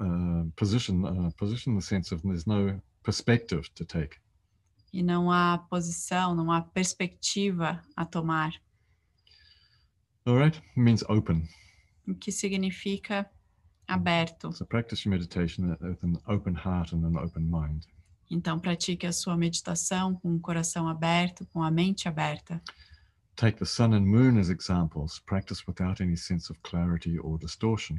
uh, 0.00 0.50
position 0.56 1.04
uh, 1.04 1.30
position 1.36 1.72
in 1.72 1.76
the 1.78 1.84
sense 1.84 2.14
of 2.14 2.22
there's 2.22 2.46
no 2.46 2.80
perspective 3.02 3.68
to 3.74 3.84
take 3.84 4.16
E 4.92 5.02
não 5.02 5.30
há 5.30 5.58
posição, 5.70 6.34
não 6.34 6.50
há 6.52 6.62
perspectiva 6.62 7.82
a 7.96 8.04
tomar. 8.06 8.52
all 10.26 10.36
right 10.36 10.56
it 10.58 10.80
means 10.80 11.02
open 11.08 11.46
O 12.06 12.14
que 12.14 12.30
significa 12.32 13.28
aberto. 13.86 14.52
so 14.52 14.64
practice 14.66 15.04
your 15.06 15.12
meditation 15.18 15.76
with 15.80 16.02
an 16.04 16.18
open 16.26 16.54
heart 16.54 16.92
and 16.94 17.04
an 17.04 17.16
open 17.16 17.48
mind 17.50 17.86
Então, 18.30 18.58
pratique 18.58 19.06
a 19.06 19.12
sua 19.12 19.36
meditação 19.36 20.14
com 20.14 20.34
o 20.34 20.40
coração 20.40 20.86
aberto, 20.88 21.46
com 21.46 21.62
a 21.62 21.70
mente 21.70 22.08
aberta. 22.08 22.60
take 23.36 23.56
the 23.58 23.64
sun 23.64 23.94
and 23.94 24.04
moon 24.04 24.38
as 24.38 24.48
examples 24.48 25.20
practice 25.20 25.62
without 25.66 26.02
any 26.02 26.16
sense 26.16 26.50
of 26.50 26.58
clarity 26.62 27.18
or 27.20 27.38
distortion 27.38 27.98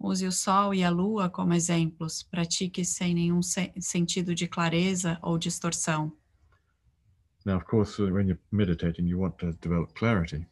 Use 0.00 0.26
o 0.26 0.32
sol 0.32 0.74
e 0.74 0.82
a 0.82 0.90
lua 0.90 1.30
como 1.30 1.54
exemplos. 1.54 2.22
Pratique 2.24 2.84
sem 2.84 3.14
nenhum 3.14 3.40
se- 3.40 3.72
sentido 3.80 4.34
de 4.34 4.48
clareza 4.48 5.16
ou 5.22 5.38
distorção. 5.38 6.12
now 7.46 7.56
of 7.56 7.64
course 7.66 8.02
uh, 8.02 8.12
when 8.12 8.26
you're 8.26 8.40
meditating 8.50 9.06
you 9.06 9.18
want 9.20 9.36
to 9.38 9.52
develop 9.62 9.92
clarity 9.94 10.44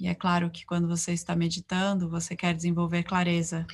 E 0.00 0.08
é 0.08 0.14
claro 0.14 0.50
que 0.50 0.64
quando 0.64 0.88
você 0.88 1.12
está 1.12 1.36
meditando, 1.36 2.08
você 2.08 2.34
quer 2.34 2.54
desenvolver 2.56 3.04
clareza. 3.04 3.66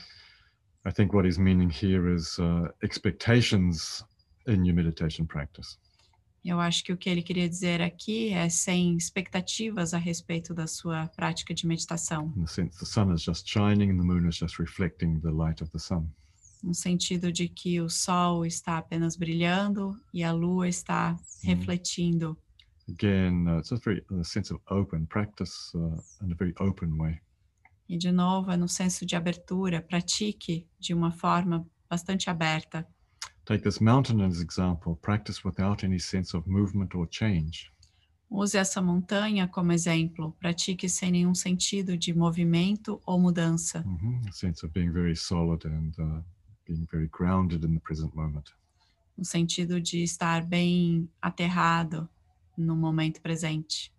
i 0.85 0.93
think 0.93 1.15
what 1.15 1.25
he's 1.27 1.39
meaning 1.39 1.71
here 1.71 2.13
is 2.13 2.37
uh, 2.39 2.69
expectations 2.83 4.05
in 4.49 4.65
your 4.65 4.75
meditation 4.75 5.27
practice 5.27 5.79
Eu 6.45 6.61
acho 6.61 6.85
que 6.85 6.93
o 6.93 6.97
que 6.97 7.11
ele 7.11 7.21
queria 7.21 7.49
dizer 7.49 7.83
aqui 7.83 8.31
é 8.33 8.49
sem 8.49 8.97
expectativas 8.97 9.93
a 9.93 9.99
respeito 9.99 10.55
da 10.55 10.67
sua 10.67 11.09
prática 11.09 11.53
de 11.53 11.67
meditação, 11.67 12.33
in 12.37 12.43
the 12.43 12.47
sense 12.47 12.79
the 12.79 12.87
sun 12.87 13.13
is 13.13 13.23
just 13.23 13.47
shining 13.47 13.91
and 13.91 13.99
the 13.99 14.05
moon 14.05 14.27
is 14.29 14.37
just 14.37 14.59
reflecting 14.59 15.21
the 15.21 15.31
light 15.31 15.63
of 15.63 15.71
the 15.73 15.79
sun 15.79 16.09
no 16.63 16.75
sentido 16.75 17.31
de 17.31 17.49
que 17.49 17.81
o 17.81 17.89
sol 17.89 18.45
está 18.45 18.79
apenas 18.79 19.17
brilhando 19.17 19.97
e 20.13 20.25
a 20.25 20.33
lua 20.33 20.69
está 20.69 21.17
refletindo. 21.45 22.37
again, 22.89 23.47
uh, 23.49 23.59
it's 23.59 23.73
a 23.73 23.77
very 23.77 24.03
a 24.19 24.25
sense 24.25 24.51
of 24.51 24.61
open 24.71 25.07
practice 25.07 25.73
uh, 25.75 26.25
in 26.25 26.33
a 26.33 26.35
very 26.35 26.55
open 26.61 26.97
way. 26.97 27.21
E 27.89 27.97
de 27.97 28.13
novo, 28.13 28.51
é 28.51 28.57
no 28.57 28.69
senso 28.69 29.07
de 29.07 29.17
abertura, 29.17 29.81
pratique 29.81 30.67
de 30.79 30.93
uma 30.93 31.11
forma 31.11 31.67
bastante 31.89 32.29
aberta. 32.29 32.87
Take 33.49 33.65
this 33.65 33.81
mountain 33.81 34.21
as 34.21 34.43
example. 34.43 34.97
Practice 34.97 35.43
without 35.43 35.83
any 35.83 35.99
sense 35.99 36.35
of 36.35 36.47
movement 36.47 36.95
or 36.95 37.07
change. 37.07 37.73
Use 38.31 38.55
essa 38.55 38.83
montanha 38.83 39.49
como 39.49 39.73
exemplo. 39.73 40.37
Pratique 40.39 40.87
sem 40.87 41.11
nenhum 41.11 41.35
sentido 41.35 41.97
de 41.97 42.13
movimento 42.13 43.01
ou 43.07 43.19
mudança. 43.19 43.83
Mhm. 43.87 44.29
A 44.29 44.33
sense 44.33 44.63
of 44.63 44.73
being 44.75 44.93
very 44.93 45.17
solid 45.17 45.65
and 45.65 45.99
uh, 45.99 46.21
being 46.67 46.87
very 46.93 47.09
grounded 47.09 47.65
in 47.65 47.73
the 47.73 47.81
present 47.81 48.15
moment. 48.15 48.53
No 49.17 49.25
sentido 49.25 49.81
de 49.81 50.03
estar 50.03 50.45
bem 50.45 51.09
aterrado 51.23 52.07
no 52.55 52.77
momento 52.77 53.19
presente. 53.23 53.91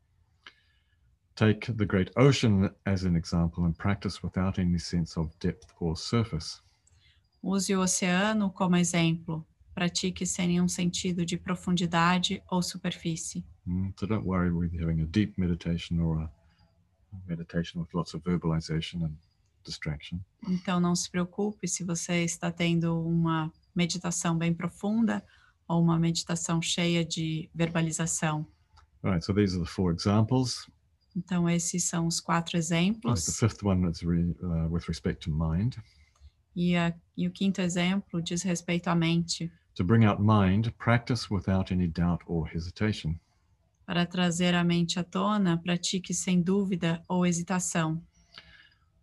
Take 1.36 1.74
the 1.74 1.88
great 1.88 2.12
ocean 2.16 2.70
as 2.86 3.04
an 3.04 3.16
example 3.16 3.66
and 3.66 3.76
practice 3.76 4.22
without 4.22 4.60
any 4.60 4.78
sense 4.78 5.18
of 5.18 5.32
depth 5.40 5.74
or 5.80 5.98
surface. 5.98 6.62
Use 7.42 7.74
o 7.76 7.82
oceano 7.82 8.50
como 8.52 8.76
exemplo. 8.76 9.46
Pratique 9.74 10.26
sem 10.26 10.48
nenhum 10.48 10.68
sentido 10.68 11.26
de 11.26 11.38
profundidade 11.38 12.44
ou 12.52 12.62
superfície. 12.62 13.46
Mm, 13.66 13.92
So 13.98 14.06
don't 14.08 14.26
worry 14.28 14.52
with 14.52 14.74
having 14.82 15.02
a 15.02 15.06
deep 15.06 15.34
meditation 15.40 16.00
or 16.02 16.20
a 16.20 16.32
meditation 17.28 17.80
with 17.80 17.88
lots 17.94 18.14
of 18.14 18.24
verbalization 18.30 19.06
and 19.06 19.14
distraction. 19.64 20.20
Então 20.48 20.80
não 20.82 20.96
se 20.96 21.10
preocupe 21.10 21.68
se 21.68 21.84
você 21.84 22.24
está 22.26 22.52
tendo 22.52 23.00
uma 23.02 23.52
meditação 23.76 24.38
bem 24.38 24.54
profunda 24.54 25.24
ou 25.68 25.82
uma 25.82 25.98
meditação 25.98 26.62
cheia 26.62 27.06
de 27.06 27.50
verbalização. 27.56 28.46
All 29.02 29.12
right, 29.14 29.24
so 29.26 29.34
these 29.34 29.56
are 29.56 29.64
the 29.64 29.70
four 29.70 29.94
examples. 29.94 30.70
Então 31.16 31.50
esses 31.50 31.86
são 31.86 32.06
os 32.06 32.20
quatro 32.20 32.58
Uh, 32.58 32.60
the 32.60 32.66
exemplos. 32.66 33.38
fifth 33.38 33.64
one 33.64 33.90
is 33.90 34.02
re, 34.02 34.36
uh, 34.42 34.68
with 34.70 34.84
respect 34.90 35.22
to 35.24 35.32
mind. 35.32 35.78
E, 36.60 36.76
a- 36.76 36.94
e 37.16 37.26
o 37.26 37.32
quinto 37.32 37.62
exemplo 37.62 38.22
diz 38.22 38.44
respeito 38.44 38.90
à 38.90 38.96
mente. 38.96 39.50
To 39.76 39.84
bring 39.86 40.04
out 40.04 40.22
mind, 40.22 40.72
practice 40.78 41.34
without 41.34 41.72
any 41.74 41.88
doubt 41.88 42.22
or 42.28 42.50
hesitation. 42.54 43.16
Para 43.86 44.06
trazer 44.06 44.54
a 44.54 44.62
mente 44.62 45.00
à 45.00 45.04
tona, 45.06 45.58
pratique 45.58 46.14
sem 46.14 46.42
dúvida 46.42 47.02
ou 47.08 47.26
hesitação. 47.26 48.04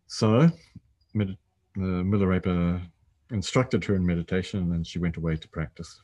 So, 0.07 0.53
med- 1.15 1.39
uh, 1.79 2.05
Milarepa 2.05 2.83
instructed 3.33 3.85
her 3.89 3.97
in 3.97 4.05
meditation 4.05 4.73
and 4.75 4.85
she 4.85 4.99
went 4.99 5.17
away 5.17 5.39
to 5.39 5.49
practice. 5.49 5.99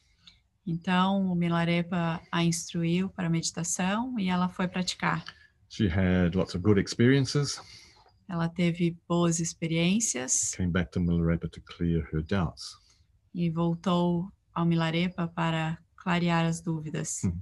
Então 0.67 1.31
o 1.31 1.35
Milarepa 1.35 2.19
a 2.33 2.43
instruiu 2.43 3.11
para 3.11 3.27
a 3.27 3.31
meditação 3.31 4.19
e 4.19 4.31
ela 4.31 4.49
foi 4.49 4.69
praticar. 4.69 5.23
She 5.69 5.87
had 5.87 6.35
lots 6.35 6.55
of 6.55 6.63
good 6.65 6.81
experiences, 6.81 7.61
Ela 8.33 8.49
teve 8.49 8.97
boas 9.07 9.41
experiências 9.41 10.53
came 10.57 10.73
back 10.73 10.91
to 10.91 10.99
Milarepa 10.99 11.47
to 11.49 11.61
clear 11.61 12.09
her 12.11 12.23
doubts. 12.23 12.79
e 13.35 13.51
voltou 13.51 14.33
ao 14.55 14.65
Milarepa 14.65 15.29
para 15.29 15.79
clarear 15.97 16.47
as 16.47 16.63
dúvidas. 16.63 17.21
Hum. 17.25 17.39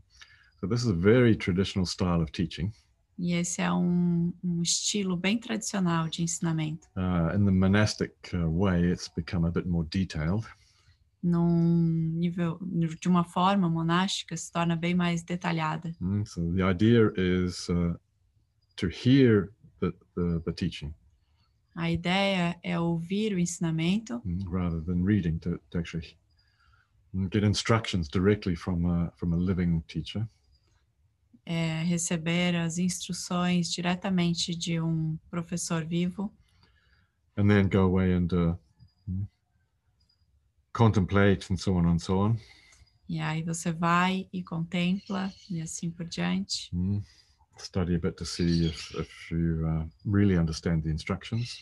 So, 0.59 0.67
this 0.69 0.83
is 0.83 0.89
a 0.89 0.93
very 0.93 1.37
traditional 1.37 1.87
style 1.87 2.21
of 2.21 2.33
teaching. 2.33 2.73
E 3.17 3.35
esse 3.35 3.63
é 3.63 3.73
um, 3.73 4.33
um 4.43 4.63
estilo 4.63 5.17
bem 5.17 5.39
tradicional 5.39 6.09
de 6.09 6.23
ensinamento. 6.23 6.89
Uh, 6.97 7.37
in 7.37 7.45
the 7.45 7.53
monastic 7.53 8.13
uh, 8.35 8.49
way, 8.49 8.91
it's 8.91 9.09
become 9.15 9.47
a 9.47 9.51
bit 9.51 9.67
more 9.69 9.87
detailed. 9.89 10.45
Num 11.23 12.19
nível, 12.19 12.59
de 13.01 13.09
uma 13.09 13.25
forma 13.25 13.69
monástica, 13.69 14.37
se 14.37 14.51
torna 14.51 14.75
bem 14.75 14.95
mais 14.95 15.23
detalhada. 15.23 15.93
Mm, 16.01 16.25
so, 16.27 16.53
the 16.53 16.63
idea 16.63 17.13
is 17.17 17.69
uh, 17.69 17.95
to 18.77 18.89
hear 18.89 19.51
the, 19.81 19.93
the, 20.15 20.41
the 20.45 20.53
teaching 20.53 20.95
A 21.75 21.89
ideia 21.91 22.59
é 22.63 22.79
ouvir 22.79 23.33
o 23.33 23.39
ensinamento 23.39 24.21
mm, 24.25 24.49
rather 24.51 24.81
than 24.85 25.05
reading, 25.05 25.39
to, 25.39 25.59
to 25.71 25.79
actually 25.79 26.17
mm, 27.15 27.29
get 27.31 27.45
instructions 27.45 28.09
directly 28.09 28.57
from 28.57 28.87
a, 28.87 29.13
from 29.17 29.33
a 29.33 29.37
living 29.37 29.83
teacher. 29.87 30.27
é 31.47 31.83
receber 31.85 32.55
as 32.57 32.77
instruções 32.79 33.71
diretamente 33.71 34.55
de 34.55 34.81
um 34.81 35.17
professor 35.31 35.85
vivo 35.85 36.31
and 37.37 37.49
then 37.49 37.69
go 37.69 37.81
away 37.83 38.13
and 38.13 38.29
uh, 38.33 38.55
mm, 39.09 39.27
contemplate 40.73 41.51
and 41.53 41.57
so 41.57 41.75
on 41.77 41.87
and 41.87 41.99
so 41.99 42.19
on. 42.21 42.37
e 43.09 43.19
aí 43.21 43.43
você 43.43 43.73
vai 43.73 44.29
e 44.33 44.43
contempla 44.43 45.33
e 45.49 45.61
assim 45.61 45.91
por 45.91 46.07
diante 46.07 46.69
Mm. 46.75 47.01
Study 47.61 47.95
a 47.95 47.99
bit 47.99 48.17
to 48.17 48.25
see 48.25 48.67
if, 48.67 48.95
if 48.95 49.31
you 49.31 49.65
uh, 49.67 49.85
really 50.05 50.37
understand 50.39 50.83
the 50.83 50.91
instructions. 50.91 51.59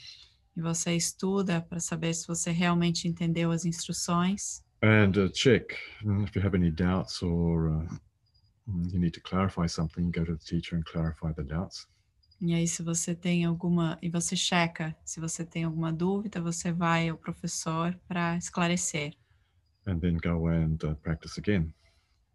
e 0.57 0.61
você 0.61 0.97
estuda 0.97 1.61
para 1.61 1.79
saber 1.81 2.13
se 2.15 2.27
você 2.27 2.51
realmente 2.51 3.07
entendeu 3.07 3.51
as 3.53 3.65
instruções 3.65 4.63
And 4.83 5.13
uh, 5.17 5.29
check 5.33 5.77
mm, 6.05 6.25
if 6.25 6.35
you 6.37 6.43
have 6.43 6.55
any 6.57 6.71
doubts 6.71 7.23
or 7.23 7.69
uh, 7.69 7.87
you 8.93 8.99
need 8.99 9.13
to 9.15 9.21
clarify 9.21 9.67
something, 9.69 10.11
go 10.11 10.25
to 10.25 10.37
the 10.37 10.45
teacher 10.45 10.77
and 10.77 10.85
clarify 10.85 11.33
the 11.33 11.43
doubts. 11.45 11.87
e 12.41 12.55
aí 12.55 12.67
se 12.69 12.83
você 12.83 13.15
tem 13.15 13.45
alguma 13.45 13.99
e 14.03 14.09
você 14.09 14.37
checa 14.37 14.97
se 15.05 15.19
você 15.21 15.45
tem 15.45 15.65
alguma 15.65 15.93
dúvida 15.93 16.41
você 16.41 16.73
vai 16.73 17.09
ao 17.09 17.17
professor 17.19 17.93
para 18.09 18.37
esclarecer 18.37 19.13
And 19.87 20.01
then 20.01 20.19
go 20.19 20.31
away 20.31 20.57
and 20.63 20.79
uh, 20.85 20.95
practice 20.97 21.39
again. 21.39 21.73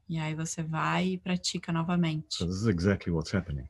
E 0.10 0.18
aí 0.18 0.36
você 0.36 0.62
vai 0.64 1.14
e 1.14 1.18
pratica 1.18 1.72
novamente 1.72 2.36
So, 2.36 2.46
this 2.46 2.58
is 2.62 2.68
exactly 2.68 3.12
what's 3.12 3.34
happening. 3.34 3.68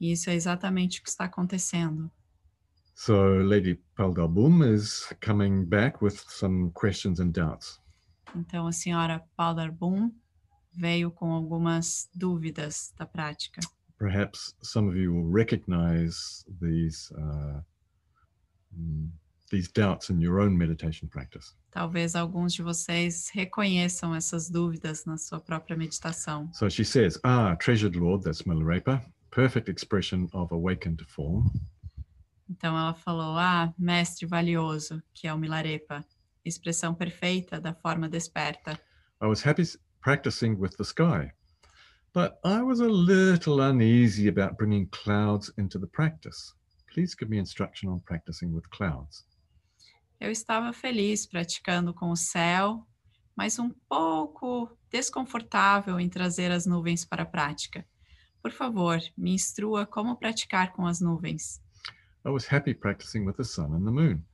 e 0.00 0.12
isso 0.12 0.28
é 0.30 0.34
exatamente 0.34 1.00
o 1.00 1.02
que 1.02 1.08
está 1.08 1.24
acontecendo 1.24 2.10
So, 2.94 3.14
Lady 3.42 3.80
Palgalbum 3.96 4.62
is 4.74 5.08
coming 5.24 5.64
back 5.64 6.02
with 6.04 6.14
some 6.28 6.70
questions 6.72 7.18
and 7.20 7.30
doubts. 7.32 7.80
Então, 8.36 8.66
a 8.66 8.72
senhora 8.72 9.24
Paudarbum 9.34 10.12
veio 10.74 11.10
com 11.10 11.32
algumas 11.32 12.08
dúvidas 12.14 12.92
da 12.98 13.06
prática. 13.06 13.60
perhaps 13.98 14.54
some 14.62 14.88
of 14.88 14.96
you 14.96 15.12
will 15.12 15.30
recognize 15.30 16.44
these 16.60 17.10
uh, 17.14 17.60
mm, 18.76 19.10
these 19.52 19.68
doubts 19.68 20.08
in 20.10 20.18
your 20.18 20.40
own 20.40 20.56
meditation 20.56 21.08
practice. 21.08 21.54
Talvez 21.70 22.16
alguns 22.16 22.54
de 22.54 22.62
vocês 22.62 23.30
reconheçam 23.32 24.14
essas 24.14 24.50
dúvidas 24.50 25.04
na 25.04 25.16
sua 25.16 25.38
própria 25.38 25.76
meditação. 25.76 26.50
So 26.54 26.68
she 26.68 26.84
says, 26.84 27.18
"Ah, 27.22 27.54
treasured 27.56 27.96
Lord, 27.96 28.24
that's 28.24 28.42
Milarepa, 28.42 29.04
perfect 29.30 29.70
expression 29.70 30.28
of 30.32 30.52
awakened 30.52 31.04
form. 31.06 31.50
Então, 32.48 32.76
ela 32.76 32.94
falou: 32.94 33.36
Ah, 33.38 33.72
mestre 33.78 34.26
valioso, 34.26 35.02
que 35.14 35.26
é 35.26 35.32
o 35.32 35.38
Milarepa, 35.38 36.04
expressão 36.44 36.94
perfeita 36.94 37.60
da 37.60 37.74
forma 37.74 38.08
desperta. 38.08 38.78
I 39.22 39.26
was 39.26 39.46
happy 39.46 39.64
practicing 40.02 40.56
with 40.58 40.76
the 40.76 40.84
sky, 40.84 41.32
but 42.12 42.34
I 42.44 42.60
was 42.62 42.80
a 42.80 42.88
little 42.88 43.60
uneasy 43.60 44.28
about 44.28 44.56
bringing 44.56 44.86
clouds 44.90 45.52
into 45.56 45.78
the 45.78 45.86
practice. 45.86 46.54
Please 46.92 47.14
give 47.14 47.30
me 47.30 47.38
instruction 47.38 47.88
on 47.88 48.00
practicing 48.00 48.52
with 48.52 48.68
clouds." 48.70 49.24
Eu 50.22 50.30
estava 50.30 50.72
feliz 50.72 51.26
praticando 51.26 51.92
com 51.92 52.12
o 52.12 52.16
céu, 52.16 52.86
mas 53.36 53.58
um 53.58 53.70
pouco 53.88 54.70
desconfortável 54.88 55.98
em 55.98 56.08
trazer 56.08 56.52
as 56.52 56.64
nuvens 56.64 57.04
para 57.04 57.24
a 57.24 57.26
prática. 57.26 57.84
Por 58.40 58.52
favor, 58.52 59.00
me 59.18 59.34
instrua 59.34 59.84
como 59.84 60.16
praticar 60.16 60.72
com 60.74 60.86
as 60.86 61.00
nuvens. 61.00 61.60
I 62.24 62.28
was 62.28 62.46
happy 62.46 62.72
practicing 62.72 63.26
with 63.26 63.34
the 63.34 63.42
sun 63.42 63.74
and 63.74 63.84
the 63.84 63.90
moon, 63.90 64.24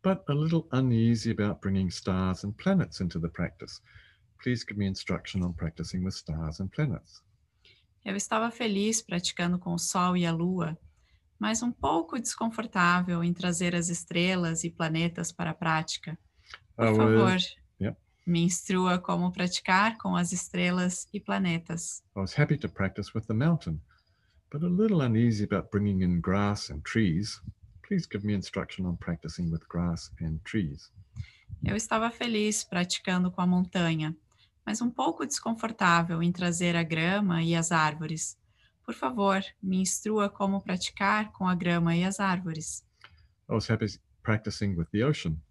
but 0.00 0.22
a 0.28 0.32
little 0.32 0.68
uneasy 0.70 1.32
about 1.32 1.60
bringing 1.60 1.88
stars 1.90 2.44
and 2.44 2.52
planets 2.52 3.00
into 3.00 3.18
the 3.18 3.28
practice. 3.28 3.82
Please 4.40 4.64
give 4.64 4.78
me 4.78 4.86
instruction 4.86 5.42
on 5.42 5.54
practicing 5.54 6.04
with 6.04 6.14
stars 6.14 6.60
and 6.60 6.68
planets. 6.68 7.20
Eu 8.04 8.14
estava 8.14 8.52
feliz 8.52 9.02
praticando 9.02 9.58
com 9.58 9.74
o 9.74 9.78
Sol 9.78 10.16
e 10.16 10.24
a 10.24 10.32
Lua, 10.32 10.78
mas 11.38 11.62
um 11.62 11.70
pouco 11.72 12.18
desconfortável 12.18 13.22
em 13.22 13.32
trazer 13.32 13.74
as 13.74 13.88
estrelas 13.88 14.64
e 14.64 14.70
planetas 14.70 15.32
para 15.32 15.50
a 15.50 15.54
prática. 15.54 16.18
Por 16.76 16.86
I 16.92 16.96
favor, 16.96 17.36
Yep. 17.80 17.96
me 18.26 18.42
instrua 18.42 18.98
como 18.98 19.30
praticar 19.32 19.96
com 19.98 20.16
as 20.16 20.32
estrelas 20.32 21.08
e 21.12 21.20
planetas. 21.20 22.02
I 22.16 22.20
was 22.20 22.38
happy 22.38 22.56
to 22.58 22.68
practice 22.68 23.10
with 23.14 23.26
the 23.26 23.34
mountain, 23.34 23.80
but 24.52 24.62
a 24.62 24.68
little 24.68 25.02
uneasy 25.02 25.44
about 25.44 25.68
bringing 25.70 26.02
in 26.02 26.20
grass 26.20 26.70
and 26.70 26.80
trees. 26.82 27.40
Please 27.86 28.06
give 28.10 28.26
me 28.26 28.34
instruction 28.34 28.84
on 28.86 28.96
practicing 28.96 29.50
with 29.50 29.60
grass 29.68 30.10
and 30.20 30.38
trees. 30.44 30.90
Eu 31.64 31.76
estava 31.76 32.10
feliz 32.10 32.64
praticando 32.64 33.30
com 33.30 33.40
a 33.40 33.46
montanha, 33.46 34.14
mas 34.64 34.82
um 34.82 34.90
pouco 34.90 35.24
desconfortável 35.24 36.22
em 36.22 36.32
trazer 36.32 36.74
a 36.76 36.82
grama 36.82 37.42
e 37.42 37.54
as 37.54 37.70
árvores. 37.70 38.36
Por 38.86 38.94
favor, 38.94 39.44
me 39.60 39.80
instrua 39.80 40.30
como 40.30 40.62
praticar 40.62 41.32
com 41.32 41.48
a 41.48 41.56
grama 41.56 41.96
e 41.96 42.04
as 42.04 42.20
árvores. 42.20 42.86
I 43.50 43.54
was 43.54 43.68
happy 43.68 43.86
practicing 44.22 44.76
with 44.76 44.86
the 44.92 45.02
ocean, 45.02 45.42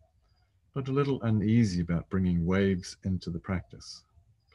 but 0.74 0.88
a 0.88 0.93
little 0.93 1.19
uneasy 1.21 1.82
about 1.82 2.08
bringing 2.10 2.45
waves 2.45 2.98
into 3.04 3.30
the 3.30 3.39
practice. 3.39 4.06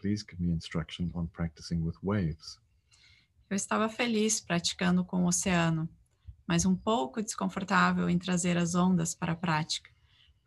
Please 0.01 0.25
give 0.25 0.43
me 0.43 0.51
instruction 0.51 1.11
on 1.15 1.27
practicing 1.27 1.83
with 1.83 1.97
waves. 2.03 2.59
Eu 3.51 3.57
estava 3.57 3.87
feliz 3.91 4.41
praticando 4.41 5.05
com 5.05 5.25
o 5.25 5.29
oceano, 5.29 5.87
mas 6.47 6.65
um 6.65 6.75
pouco 6.75 7.23
desconfortável 7.23 8.09
em 8.09 8.19
trazer 8.19 8.57
as 8.57 8.75
ondas 8.75 9.15
para 9.15 9.33
a 9.33 9.37
prática. 9.37 9.91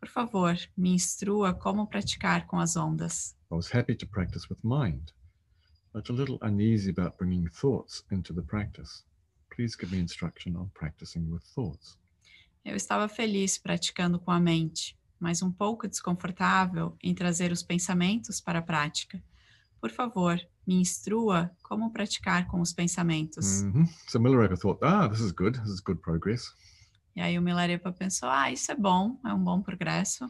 Por 0.00 0.08
favor, 0.08 0.56
me 0.76 0.90
instrua 0.90 1.54
como 1.54 1.86
praticar 1.86 2.46
com 2.46 2.58
as 2.58 2.74
ondas. 2.74 3.36
I 3.50 3.54
was 3.54 3.72
happy 3.72 3.94
to 3.94 4.06
practice 4.08 4.48
with 4.50 4.58
mind, 4.64 5.12
but 5.94 6.10
a 6.10 6.12
little 6.12 6.38
uneasy 6.42 6.90
about 6.90 7.16
bringing 7.16 7.48
thoughts 7.48 8.02
into 8.10 8.34
the 8.34 8.42
practice. 8.42 9.04
Please 9.54 9.76
give 9.76 9.92
me 9.92 10.00
instruction 10.00 10.56
on 10.56 10.68
practicing 10.74 11.30
with 11.30 11.42
thoughts. 11.54 11.96
Eu 12.64 12.74
estava 12.74 13.08
feliz 13.08 13.56
praticando 13.56 14.18
com 14.18 14.32
a 14.32 14.40
mente, 14.40 14.98
mas 15.20 15.40
um 15.42 15.52
pouco 15.52 15.86
desconfortável 15.86 16.96
em 17.02 17.14
trazer 17.14 17.52
os 17.52 17.62
pensamentos 17.62 18.40
para 18.40 18.58
a 18.58 18.62
prática. 18.62 19.22
Por 19.80 19.90
favor, 19.90 20.40
me 20.66 20.74
instrua 20.80 21.50
como 21.62 21.92
praticar 21.92 22.48
com 22.48 22.60
os 22.60 22.72
pensamentos. 22.72 23.62
Mhm. 23.62 23.86
So 24.08 24.18
Milarepa 24.18 24.56
thought, 24.56 24.82
ah, 24.82 25.08
this 25.08 25.20
is 25.20 25.30
good. 25.30 25.60
This 25.60 25.68
is 25.68 25.80
good 25.80 26.00
progress. 26.00 26.52
E 27.14 27.20
aí 27.20 27.38
o 27.38 27.42
Milarepa 27.42 27.92
pensou: 27.92 28.28
ah, 28.28 28.50
isso 28.50 28.72
é 28.72 28.74
bom, 28.74 29.20
é 29.24 29.32
um 29.32 29.44
bom 29.44 29.62
progresso. 29.62 30.24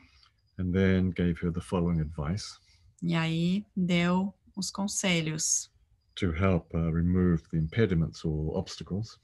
And 0.59 0.73
then 0.73 1.11
gave 1.11 1.35
her 1.43 1.53
the 1.53 1.61
following 1.61 2.01
advice 2.01 2.59
E 3.03 3.15
aí 3.15 3.67
deu 3.77 4.35
os 4.57 4.71
conselhos. 4.71 5.71
To 6.17 6.31
help 6.33 6.73
uh, 6.75 6.91
remove 6.93 7.43
the 7.51 7.59
impediments 7.59 8.25
or 8.25 8.57
obstacles. 8.57 9.19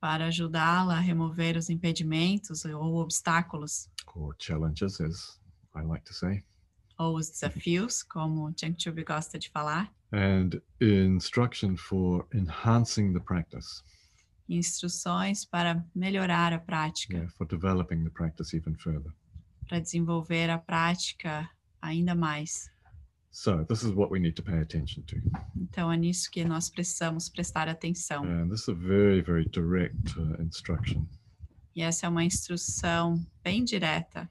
Para 0.00 0.26
ajudá-la 0.26 0.96
a 0.96 1.00
remover 1.00 1.56
os 1.56 1.68
impedimentos 1.68 2.64
ou 2.64 2.96
obstáculos, 2.96 3.88
or 4.14 4.34
challenges, 4.38 5.00
as 5.00 5.40
I 5.74 5.82
like 5.82 6.04
to 6.04 6.14
say, 6.14 6.42
ou 6.98 7.16
os 7.16 7.28
desafios, 7.30 8.02
como 8.02 8.48
o 8.48 8.52
Chengchubi 8.58 9.04
gosta 9.04 9.38
de 9.38 9.50
falar, 9.50 9.92
and 10.12 10.60
instruction 10.80 11.76
for 11.76 12.26
enhancing 12.32 13.12
the 13.12 13.20
practice, 13.20 13.82
e 14.48 14.56
instruções 14.56 15.44
para 15.44 15.84
melhorar 15.94 16.52
a 16.52 16.58
prática, 16.58 17.16
yeah, 17.16 17.30
for 17.36 17.46
developing 17.46 18.02
the 18.04 18.10
practice 18.10 18.56
even 18.56 18.74
further. 18.76 19.12
para 19.68 19.80
desenvolver 19.80 20.48
a 20.50 20.58
prática 20.58 21.48
ainda 21.80 22.14
mais. 22.14 22.70
So 23.32 23.64
this 23.64 23.82
is 23.82 23.92
what 23.92 24.10
we 24.10 24.18
need 24.18 24.34
to 24.36 24.42
pay 24.42 24.58
attention 24.58 25.04
to. 25.04 25.16
Então 25.56 25.90
é 25.90 25.96
nisso 25.96 26.30
que 26.30 26.44
nós 26.44 26.68
precisamos 26.68 27.28
prestar 27.28 27.68
atenção. 27.68 28.24
And 28.24 28.48
this 28.48 28.62
is 28.62 28.68
a 28.68 28.74
very, 28.74 29.20
very 29.22 29.44
direct 29.48 30.18
uh, 30.18 30.42
instruction. 30.42 31.06
E 31.74 31.82
essa 31.82 32.06
é 32.06 32.08
uma 32.08 32.24
instrução 32.24 33.24
bem 33.44 33.64
direta. 33.64 34.28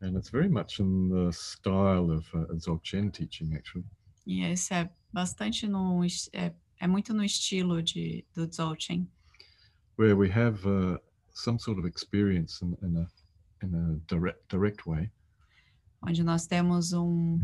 And 0.00 0.16
it's 0.16 0.30
very 0.30 0.48
much 0.48 0.80
in 0.80 1.08
the 1.08 1.30
style 1.32 2.10
of 2.10 2.28
uh, 2.34 2.52
Dzogchen 2.56 3.12
teaching, 3.12 3.54
actually. 3.54 3.86
E 4.26 4.42
esse 4.42 4.74
é 4.74 4.90
bastante 5.12 5.68
no 5.68 6.04
é, 6.32 6.52
é 6.80 6.86
muito 6.88 7.14
no 7.14 7.22
estilo 7.22 7.80
de 7.80 8.24
do 8.34 8.46
Dzogchen, 8.46 9.08
where 9.96 10.16
we 10.16 10.28
have 10.28 10.66
uh, 10.66 10.98
some 11.32 11.58
sort 11.58 11.78
of 11.78 11.86
experience 11.86 12.60
in, 12.60 12.76
in 12.82 12.96
a 12.96 13.06
in 13.64 13.74
a 13.74 14.00
direct 14.08 14.40
direct 14.48 14.84
way, 14.84 15.08
onde 16.02 16.24
nós 16.24 16.48
temos 16.48 16.92
um, 16.92 17.38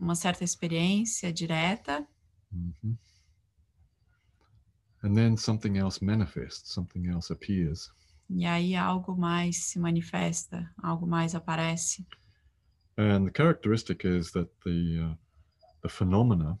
uma 0.00 0.14
certa 0.14 0.42
experiência 0.44 1.32
direta 1.32 2.06
Mhm. 2.52 2.96
and 5.02 5.14
then 5.14 5.36
something 5.36 5.78
else 5.78 6.04
manifests, 6.04 6.72
something 6.72 7.06
else 7.08 7.30
appears, 7.32 7.90
e 8.28 8.44
aí 8.44 8.74
algo 8.76 9.16
mais 9.16 9.64
se 9.64 9.78
manifesta, 9.78 10.68
algo 10.82 11.06
mais 11.06 11.34
aparece. 11.34 12.06
and 12.98 13.24
the 13.26 13.30
characteristic 13.32 14.04
is 14.04 14.30
that 14.32 14.48
the 14.64 14.98
uh, 15.00 15.16
the 15.82 15.88
phenomena 15.88 16.58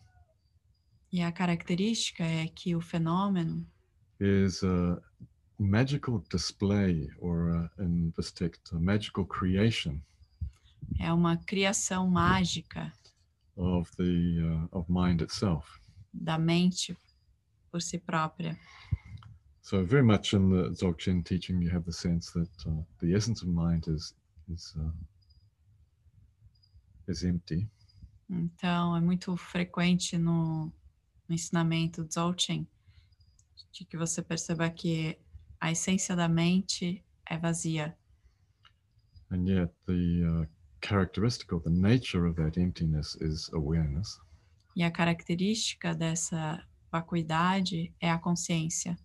E 1.12 1.22
a 1.22 1.32
característica 1.32 2.22
é 2.24 2.46
que 2.46 2.76
o 2.76 2.80
fenômeno 2.80 3.66
is 4.20 4.62
a 4.62 5.02
magical 5.58 6.22
display, 6.30 7.10
or 7.18 7.50
uh, 7.50 7.82
in 7.82 8.12
this 8.12 8.30
text, 8.30 8.72
a 8.72 8.78
magical 8.78 9.26
creation 9.26 10.00
é 10.98 11.12
uma 11.12 11.36
criação 11.36 12.08
mágica 12.08 12.92
of 13.60 13.90
the 13.96 14.38
uh, 14.72 14.78
of 14.78 14.88
mind 14.88 15.20
itself. 15.22 15.78
da 16.12 16.36
mente 16.38 16.96
por 17.70 17.80
si 17.80 17.98
própria. 17.98 18.56
So 19.62 19.84
very 19.84 20.02
much 20.02 20.32
in 20.34 20.48
the 20.50 20.70
Dzogchen 20.70 21.22
teaching, 21.24 21.62
you 21.62 21.70
have 21.70 21.84
the 21.84 21.92
sense 21.92 22.32
that 22.32 22.48
uh, 22.66 22.82
the 23.00 23.14
essence 23.14 23.42
of 23.42 23.48
mind 23.48 23.86
is 23.86 24.14
is 24.48 24.74
uh, 24.76 24.90
is 27.06 27.22
empty, 27.24 27.68
Então, 28.28 28.96
é 28.96 29.00
muito 29.00 29.36
frequente 29.36 30.16
no, 30.16 30.72
no 31.28 31.34
ensinamento 31.34 32.04
Dzogchen 32.04 32.66
de 33.72 33.84
que 33.84 33.96
você 33.96 34.22
perceba 34.22 34.70
que 34.70 35.16
a 35.60 35.70
essência 35.70 36.16
da 36.16 36.28
mente 36.28 37.04
é 37.28 37.36
vazia. 37.38 37.96
and 39.32 39.46
yet 39.48 39.72
the 39.86 40.24
uh, 40.26 40.46
characteristic 40.80 41.52
or 41.52 41.60
the 41.60 41.70
nature 41.70 42.26
of 42.26 42.36
that 42.36 42.58
emptiness 42.58 43.16
is 43.20 43.50
awareness. 43.52 44.18
E 44.76 44.82
a 44.82 44.90
característica 44.90 45.94
dessa 45.94 46.64
vacuidade 46.90 47.92
é 48.00 48.10
a 48.10 48.18
consciência. 48.18 48.96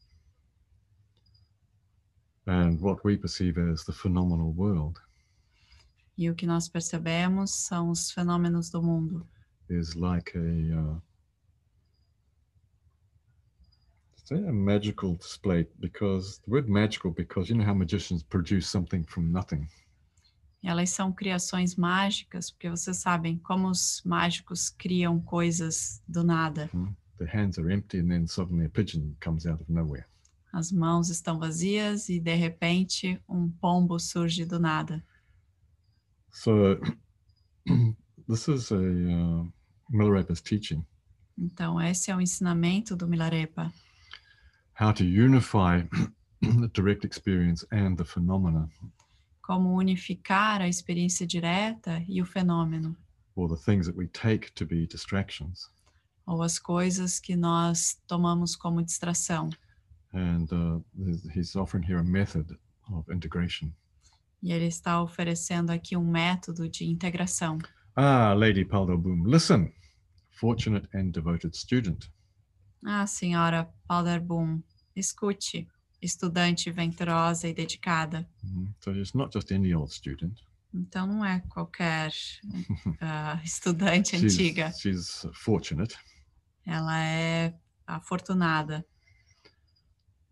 And 2.47 2.79
what 2.79 3.01
we 3.03 3.17
perceive 3.17 3.57
as 3.57 3.83
the 3.85 3.91
phenomenal 3.93 4.53
world 4.53 4.99
E 6.17 6.29
o 6.29 6.35
que 6.35 6.45
nós 6.45 6.69
percebemos 6.69 7.51
são 7.51 7.89
os 7.89 8.11
fenômenos 8.11 8.69
do 8.69 8.81
mundo. 8.81 9.27
is 9.69 9.95
like 9.95 10.31
a 10.37 10.39
uh, 10.39 11.01
say 14.23 14.37
a 14.47 14.53
magical 14.53 15.15
display 15.15 15.67
because 15.79 16.39
the 16.45 16.51
word 16.51 16.69
magical 16.69 17.11
because 17.11 17.49
you 17.49 17.55
know 17.57 17.65
how 17.65 17.73
magicians 17.73 18.23
produce 18.23 18.67
something 18.69 19.03
from 19.05 19.31
nothing. 19.31 19.67
Elas 20.65 20.89
são 20.89 21.13
criações 21.13 21.75
mágicas, 21.75 22.49
porque 22.49 22.67
vocês 22.67 22.97
sabem 22.97 23.37
como 23.37 23.69
os 23.69 24.01
mágicos 24.03 24.67
criam 24.71 25.21
coisas 25.21 26.01
do 26.07 26.23
nada. 26.23 26.67
The 27.19 27.25
hands 27.25 27.59
are 27.59 27.71
empty 27.71 27.99
and 27.99 28.07
then 28.07 28.27
suddenly 28.27 28.65
a 28.65 28.69
pigeon 28.69 29.13
comes 29.23 29.45
out 29.45 29.61
of 29.61 29.71
nowhere. 29.71 30.05
As 30.51 30.71
mãos 30.71 31.09
estão 31.09 31.37
vazias 31.37 32.09
e 32.09 32.19
de 32.19 32.33
repente 32.33 33.21
um 33.29 33.47
pombo 33.47 33.99
surge 33.99 34.43
do 34.43 34.59
nada. 34.59 35.05
So 36.31 36.79
this 38.27 38.47
is 38.47 38.71
a 38.71 38.75
uh, 38.75 39.47
Milarepa's 39.91 40.41
teaching 40.41 40.83
Então, 41.37 41.79
esse 41.79 42.09
é 42.09 42.15
o 42.15 42.21
ensinamento 42.21 42.95
do 42.95 43.07
Milarepa, 43.07 43.71
how 44.79 44.91
to 44.91 45.03
unify 45.03 45.83
the 46.41 46.67
direct 46.73 47.05
experience 47.05 47.65
and 47.71 47.97
the 47.97 48.03
phenomena 48.03 48.67
como 49.45 49.77
unificar 49.77 50.59
a 50.59 50.67
experiência 50.67 51.27
direta 51.27 52.03
e 52.07 52.19
o 52.19 52.25
fenômeno, 52.25 52.97
or 53.35 53.47
the 53.47 53.63
things 53.63 53.85
that 53.85 53.95
we 53.95 54.07
take 54.07 54.51
to 54.53 54.65
be 54.65 54.87
distractions. 54.87 55.69
ou 56.25 56.41
as 56.41 56.57
coisas 56.57 57.19
que 57.19 57.35
nós 57.35 58.01
tomamos 58.07 58.55
como 58.55 58.81
distração. 58.83 59.49
And 60.11 60.47
uh, 60.51 60.83
he's 61.35 61.55
offering 61.55 61.85
here 61.85 61.99
a 61.99 62.03
method 62.03 62.57
of 62.91 63.11
integration. 63.13 63.71
E 64.41 64.51
ele 64.51 64.65
está 64.65 65.01
oferecendo 65.01 65.71
aqui 65.71 65.95
um 65.95 66.09
método 66.09 66.67
de 66.67 66.85
integração. 66.85 67.59
Ah, 67.95 68.33
Lady 68.33 68.65
Paldobum, 68.65 69.23
listen, 69.25 69.71
fortunate 70.31 70.87
and 70.95 71.11
devoted 71.11 71.55
student. 71.55 72.09
Ah, 72.83 73.05
senhora 73.05 73.69
Palderbum, 73.87 74.61
escute, 74.95 75.67
estudante 76.01 76.71
venturosa 76.71 77.47
e 77.47 77.53
dedicada. 77.53 78.27
Mhm. 78.43 78.73
So 78.79 78.91
it's 78.91 79.13
not 79.13 79.31
just 79.33 79.51
any 79.51 79.73
old 79.73 79.93
student. 79.93 80.39
Então, 80.73 81.07
não 81.07 81.23
é 81.23 81.39
qualquer 81.49 82.11
ah, 82.99 83.39
estudante 83.45 84.17
She's, 84.17 84.33
antiga, 84.33 84.71
she's 84.73 85.25
fortunate 85.33 85.95
ela 86.65 86.99
é 86.99 87.53
afortunada 87.87 88.85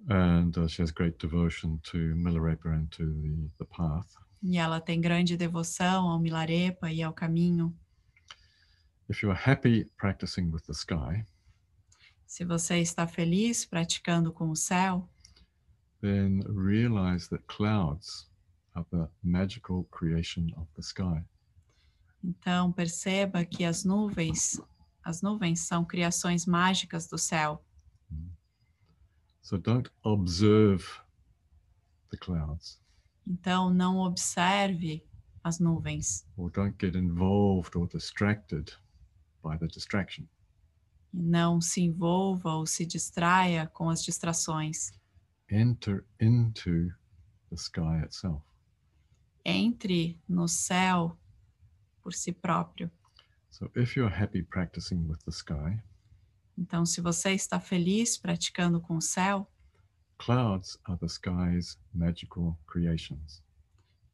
and 0.10 0.52
uh, 0.58 0.68
she 0.68 0.82
has 0.82 0.92
great 0.92 1.18
devotion 1.18 1.78
to 1.84 1.98
Milarepa 2.16 2.70
and 2.70 2.88
to 2.92 3.06
the, 3.06 3.50
the 3.60 3.66
path. 3.66 4.08
e 4.42 4.58
ela 4.58 4.82
tem 4.82 5.00
grande 5.00 5.38
devoção 5.38 6.10
ao 6.10 6.20
Milarepa 6.20 6.92
e 6.92 7.02
ao 7.02 7.14
caminho. 7.14 7.74
If 9.10 9.24
you 9.24 9.32
are 9.32 9.40
happy 9.40 9.86
practicing 9.98 10.50
with 10.52 10.64
the 10.66 10.74
sky, 10.74 11.24
Se 12.26 12.44
você 12.44 12.80
está 12.80 13.08
feliz 13.08 13.64
praticando 13.66 14.34
com 14.34 14.50
o 14.50 14.56
céu, 14.56 15.08
then 16.04 16.42
realize 16.48 17.30
that 17.30 17.42
clouds 17.48 18.28
are 18.76 18.86
the 18.92 19.08
magical 19.24 19.86
creation 19.90 20.52
of 20.58 20.68
the 20.76 20.82
sky. 20.84 21.24
então 22.24 22.72
perceba 22.74 23.46
que 23.46 23.64
as 23.64 23.84
nuvens, 23.86 24.60
as 25.04 25.22
nuvens 25.22 25.62
são 25.62 25.86
criações 25.86 26.46
mágicas 26.46 27.08
do 27.08 27.18
céu. 27.18 27.64
So 29.42 29.58
don't 29.58 29.90
observe 30.04 30.86
the 32.12 32.18
clouds 32.18 32.80
Então 33.28 33.74
não 33.74 34.00
observe 34.00 35.02
as 35.44 35.60
nuvens 35.60 36.26
or 36.38 36.50
don't 36.52 36.76
get 36.80 36.96
involved 36.96 37.78
or 37.78 37.88
distracted 37.88 38.74
by 39.44 39.58
the 39.58 39.68
distraction. 39.68 40.26
não 41.14 41.62
se 41.62 41.82
envolva 41.82 42.54
ou 42.56 42.66
se 42.66 42.86
distraia 42.86 43.68
com 43.68 43.90
as 43.90 44.02
distrações. 44.04 44.92
Enter 45.54 46.04
into 46.20 46.90
the 47.50 47.58
sky 47.58 48.02
itself. 48.04 48.42
entre 49.46 50.18
no 50.28 50.48
céu 50.48 51.18
por 52.02 52.14
si 52.14 52.32
próprio. 52.32 52.90
So 53.52 53.70
if 53.76 53.96
you're 53.96 54.10
happy 54.14 54.42
practicing 54.42 55.06
with 55.08 55.20
the 55.26 55.32
sky, 55.32 55.80
Então, 56.58 56.86
se 56.86 57.02
você 57.02 57.32
está 57.34 57.60
feliz 57.60 58.18
praticando 58.18 58.80
com 58.80 58.98
o 58.98 59.02
céu, 59.02 59.48
clouds 60.18 60.78
are 60.86 60.98
the 61.00 61.08
sky's 61.08 61.78
magical 61.94 62.58
creations. 62.68 63.44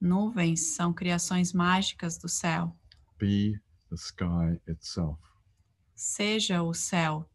nuvens 0.02 0.76
são 0.76 0.94
criações 0.94 1.54
mágicas 1.54 2.18
do 2.18 2.28
céu. 2.28 2.76
Be 3.18 3.60
the 3.90 3.96
sky 3.96 4.60
itself. 4.68 5.20
Seja 5.96 6.64
o 6.64 6.74
céu. 6.74 7.30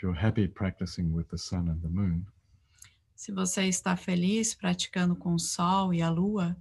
If 0.00 0.04
you're 0.04 0.14
happy 0.18 0.48
practicing 0.48 1.12
with 1.12 1.28
the 1.28 1.36
sun 1.36 1.68
and 1.68 1.78
the 1.82 1.88
moon, 1.90 2.24
Se 3.14 3.30
você 3.32 3.68
está 3.68 3.94
feliz 3.98 4.54
praticando 4.54 5.14
com 5.14 5.34
o 5.34 5.38
sol 5.38 5.92
e 5.92 6.00
a 6.00 6.08
lua, 6.08 6.56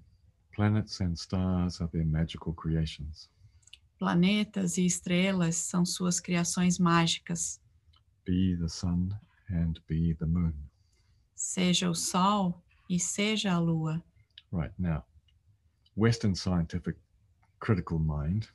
planets 0.53 0.99
and 0.99 1.13
stars 1.13 1.79
are 1.79 1.89
their 1.89 2.05
magical 2.05 2.53
creations. 2.53 3.29
planetas 3.97 4.77
e 4.77 4.85
estrelas 4.85 5.55
são 5.55 5.85
suas 5.85 6.19
criações 6.19 6.77
mágicas. 6.77 7.61
Be 8.25 8.57
the 8.57 8.67
sun 8.67 9.07
and 9.49 9.75
be 9.87 10.13
the 10.15 10.25
moon. 10.25 10.53
Seja 11.33 11.89
o 11.89 11.95
sol 11.95 12.61
e 12.89 12.99
seja 12.99 13.53
a 13.53 13.57
lua. 13.57 14.03
Right 14.51 14.73
now, 14.77 15.05
Western 15.95 16.35
scientific 16.35 16.99
critical 17.61 17.99
mind 17.99 18.47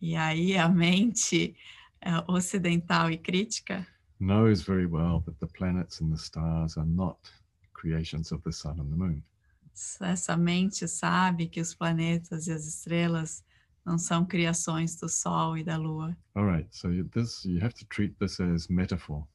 E 0.00 0.14
aí 0.14 0.56
a 0.56 0.68
mente 0.68 1.56
eh, 2.00 2.24
ocidental 2.28 3.10
e 3.10 3.18
crítica 3.18 3.84
knows 4.20 4.62
very 4.62 4.86
well 4.86 5.20
that 5.24 5.38
the 5.40 5.46
planets 5.46 6.00
and 6.00 6.12
the 6.12 6.18
stars 6.18 6.76
are 6.76 6.86
not 6.86 7.18
creations 7.72 8.30
of 8.32 8.42
the 8.42 8.52
sun 8.52 8.78
and 8.80 8.90
the 8.90 8.96
moon. 8.96 9.22
essa 10.02 10.36
mente 10.36 10.86
sabe 10.86 11.48
que 11.48 11.60
os 11.60 11.74
planetas 11.74 12.46
e 12.46 12.52
as 12.52 12.66
estrelas 12.66 13.42
não 13.84 13.96
são 13.96 14.26
criações 14.26 14.94
do 14.96 15.08
Sol 15.08 15.56
e 15.56 15.64
da 15.64 15.76
Lua. 15.78 16.14
All 16.34 16.44
right, 16.44 16.68
so 16.70 16.88
you- 16.90 17.08
this 17.08 17.44
you 17.44 17.58
have 17.64 17.72
to 17.74 17.86
treat 17.86 18.14
this 18.18 18.38
as 18.40 18.68
metaphor. 18.68 19.26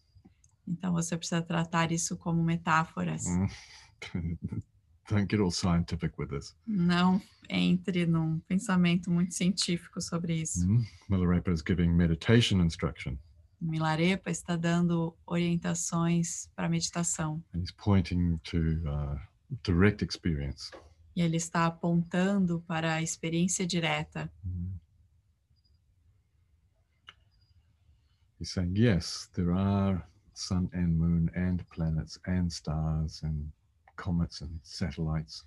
Então 0.67 0.93
você 0.93 1.17
precisa 1.17 1.41
tratar 1.41 1.91
isso 1.91 2.15
como 2.17 2.43
metáforas. 2.43 3.25
Mm. 3.25 3.47
Don't 5.09 5.27
get 5.29 5.39
all 5.39 5.51
scientific 5.51 6.13
with 6.17 6.29
this. 6.29 6.55
Não 6.65 7.21
entre 7.47 8.05
num 8.07 8.39
pensamento 8.47 9.11
muito 9.11 9.33
científico 9.35 10.01
sobre 10.01 10.41
isso. 10.41 10.67
Mm. 10.67 10.83
Milarepa 11.09 11.51
is 11.51 11.61
giving 11.65 11.89
meditation 11.93 12.59
instruction, 12.61 13.15
Milarepa 13.65 14.29
está 14.29 14.55
dando 14.55 15.15
orientações 15.25 16.47
para 16.55 16.69
meditação 16.69 17.43
and 17.53 17.59
he's 17.59 17.71
pointing 17.71 18.37
to 18.43 18.57
uh, 18.87 19.19
direct 19.63 20.03
experience. 20.03 20.71
e 21.15 21.21
ele 21.21 21.37
está 21.37 21.65
apontando 21.65 22.61
para 22.67 22.95
a 22.95 23.01
experiência 23.01 23.65
direta. 23.65 24.31
Mm. 24.43 24.73
He's 28.37 28.51
saying, 28.51 28.75
yes, 28.75 29.29
there 29.33 29.51
are 29.51 30.03
sun 30.33 30.69
and 30.73 30.97
moon 30.97 31.31
and 31.35 31.63
planets 31.73 32.19
and 32.27 32.47
stars 32.51 33.23
and 33.23 33.49
comets 33.95 34.41
and 34.41 34.59
satellites. 34.61 35.45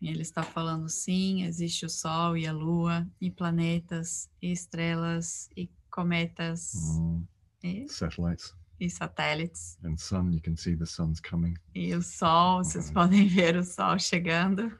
E 0.00 0.08
ele 0.08 0.22
está 0.22 0.44
falando 0.44 0.88
sim, 0.88 1.42
existe 1.42 1.84
o 1.84 1.88
Sol 1.88 2.36
e 2.36 2.46
a 2.46 2.52
Lua, 2.52 3.04
e 3.20 3.32
planetas, 3.32 4.30
e 4.40 4.52
estrelas, 4.52 5.50
e 5.56 5.68
cometas, 6.02 6.72
Mm. 6.96 7.26
e, 7.64 7.88
Satellites 7.88 8.54
e 8.78 8.88
satélites. 8.88 9.76
and 9.82 9.96
sun, 9.96 10.30
you 10.32 10.40
can 10.40 10.54
see 10.54 10.76
the 10.76 10.86
sun's 10.86 11.20
coming. 11.20 11.54
E 11.74 11.92
o 11.92 12.00
Sol, 12.02 12.62
vocês 12.62 12.86
Uhum. 12.88 12.94
podem 12.94 13.26
ver 13.26 13.56
o 13.56 13.64
Sol 13.64 13.98
chegando. 13.98 14.70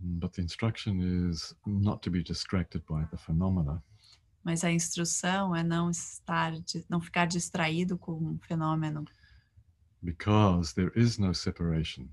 But 0.00 0.32
the 0.32 0.42
instruction 0.42 1.00
is 1.30 1.54
not 1.64 2.02
to 2.02 2.10
be 2.10 2.22
distracted 2.22 2.82
by 2.88 3.06
the 3.10 3.16
phenomena, 3.16 3.80
Mas 4.42 4.62
a 4.64 4.70
instrução 4.72 5.54
é 5.56 5.62
não 5.62 5.88
estar, 5.88 6.52
não 6.90 7.00
ficar 7.00 7.26
distraído 7.26 7.96
com 7.96 8.12
um 8.12 8.38
fenômeno, 8.40 9.04
because 10.02 10.74
there 10.74 10.90
is 10.96 11.16
no 11.16 11.32
separation 11.32 12.08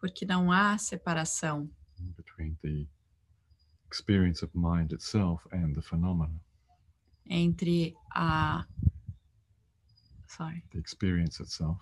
porque 0.00 0.24
não 0.26 0.50
há 0.50 0.76
separação 0.78 1.70
between 2.16 2.56
the 2.62 2.88
experience 3.92 4.42
of 4.44 4.50
mind 4.58 4.90
itself 4.92 5.46
and 5.52 5.74
the 5.74 5.82
phenomena. 5.82 6.34
Entre 7.34 7.94
a 8.14 8.66
sorry, 10.28 10.62
The 10.70 10.78
experience 10.78 11.42
itself. 11.42 11.80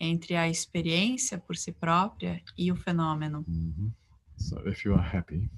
entre 0.00 0.36
a 0.36 0.48
experiência 0.48 1.38
por 1.38 1.56
si 1.56 1.72
própria 1.72 2.40
e 2.56 2.70
o 2.70 2.76
fenômeno. 2.76 3.44
Mhm. 3.48 3.92
So 4.36 4.60
if 4.68 4.84
you 4.84 4.94
are 4.94 5.16
happy 5.16 5.50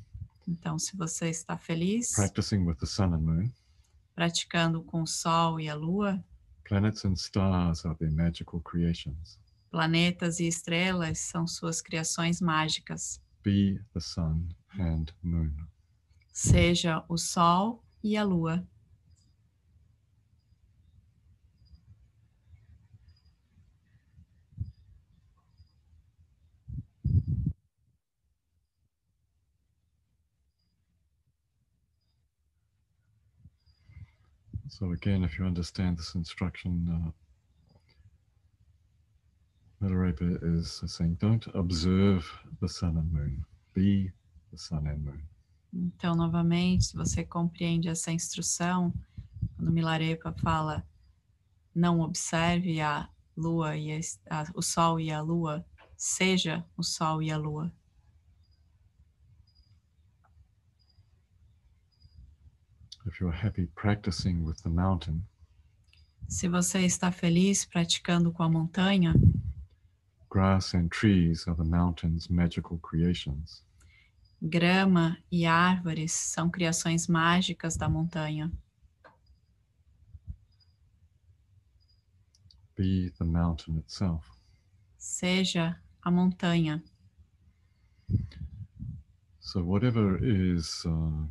Então, 0.49 0.79
se 0.79 0.97
você 0.97 1.29
está 1.29 1.57
feliz 1.59 2.13
practicing 2.15 2.65
with 2.65 2.77
the 2.77 2.87
sun 2.87 3.13
and 3.15 3.21
moon, 3.21 3.53
praticando 4.15 4.83
com 4.83 5.03
o 5.03 5.07
Sol 5.07 5.61
e 5.61 5.69
a 5.69 5.75
Lua, 5.75 6.25
planets 6.67 7.05
and 7.05 7.13
stars 7.15 7.85
are 7.85 7.95
their 7.99 8.11
magical 8.11 8.61
creations. 8.63 9.39
planetas 9.71 10.41
e 10.41 10.47
estrelas 10.49 11.19
são 11.19 11.47
suas 11.47 11.81
criações 11.83 12.41
mágicas. 12.41 13.21
Be 13.45 13.79
the 13.93 14.01
sun 14.01 14.49
and 14.79 15.07
moon. 15.23 15.55
Seja 16.33 17.05
o 17.09 17.17
Sol 17.19 17.85
e 18.03 18.17
a 18.17 18.25
Lua. 18.25 18.67
So 34.81 34.93
again, 34.93 35.23
if 35.25 35.39
you 35.39 35.45
understand 35.45 35.99
this 35.99 36.15
instruction, 36.15 36.89
uh, 36.89 37.11
Milarepa 39.85 40.39
is 40.43 40.83
saying, 40.87 41.19
don't 41.21 41.47
observe 41.55 42.25
the 42.63 42.69
sun 42.69 42.97
and 42.97 43.13
moon. 43.13 43.45
Be 43.75 44.11
the 44.51 44.57
sun 44.59 44.87
and 44.87 45.05
moon. 45.05 45.23
Então, 45.73 46.15
novamente, 46.17 46.87
se 46.87 46.97
você 46.97 47.23
compreende 47.25 47.89
essa 47.91 48.11
instrução, 48.11 48.93
quando 49.57 49.71
Milarepa 49.71 50.33
fala 50.33 50.83
não 51.75 52.01
observe 52.01 52.81
a 52.81 53.07
lua 53.37 53.77
e 53.77 53.93
a, 53.93 54.01
a- 54.31 54.51
o 54.55 54.63
sol 54.63 54.99
e 54.99 55.13
a 55.13 55.21
lua, 55.21 55.63
seja 55.95 56.65
o 56.77 56.83
sol 56.83 57.23
e 57.23 57.31
a 57.31 57.37
lua. 57.37 57.71
If 63.07 63.21
you're 63.21 63.33
happy 63.35 63.67
practicing 63.75 64.45
with 64.45 64.63
the 64.63 64.69
mountain, 64.71 65.23
Se 66.29 66.49
você 66.49 66.81
está 66.85 67.11
feliz 67.11 67.65
praticando 67.65 68.31
com 68.33 68.43
a 68.45 68.49
montanha, 68.49 69.13
grass 70.31 70.75
and 70.75 70.89
trees 70.89 71.47
are 71.49 71.57
the 71.57 71.65
mountain's 71.69 72.29
magical 72.29 72.79
creations. 72.79 73.65
grama 74.41 75.19
e 75.31 75.45
árvores 75.45 76.13
são 76.13 76.49
criações 76.51 77.07
mágicas 77.09 77.77
da 77.77 77.89
montanha. 77.89 78.51
Be 82.77 83.11
the 83.19 83.25
mountain 83.25 83.79
itself. 83.79 84.25
Seja 84.97 85.77
a 86.03 86.11
montanha. 86.11 86.83
So 89.41 89.63
whatever 89.65 90.17
is 90.23 90.85
uh, 90.87 91.27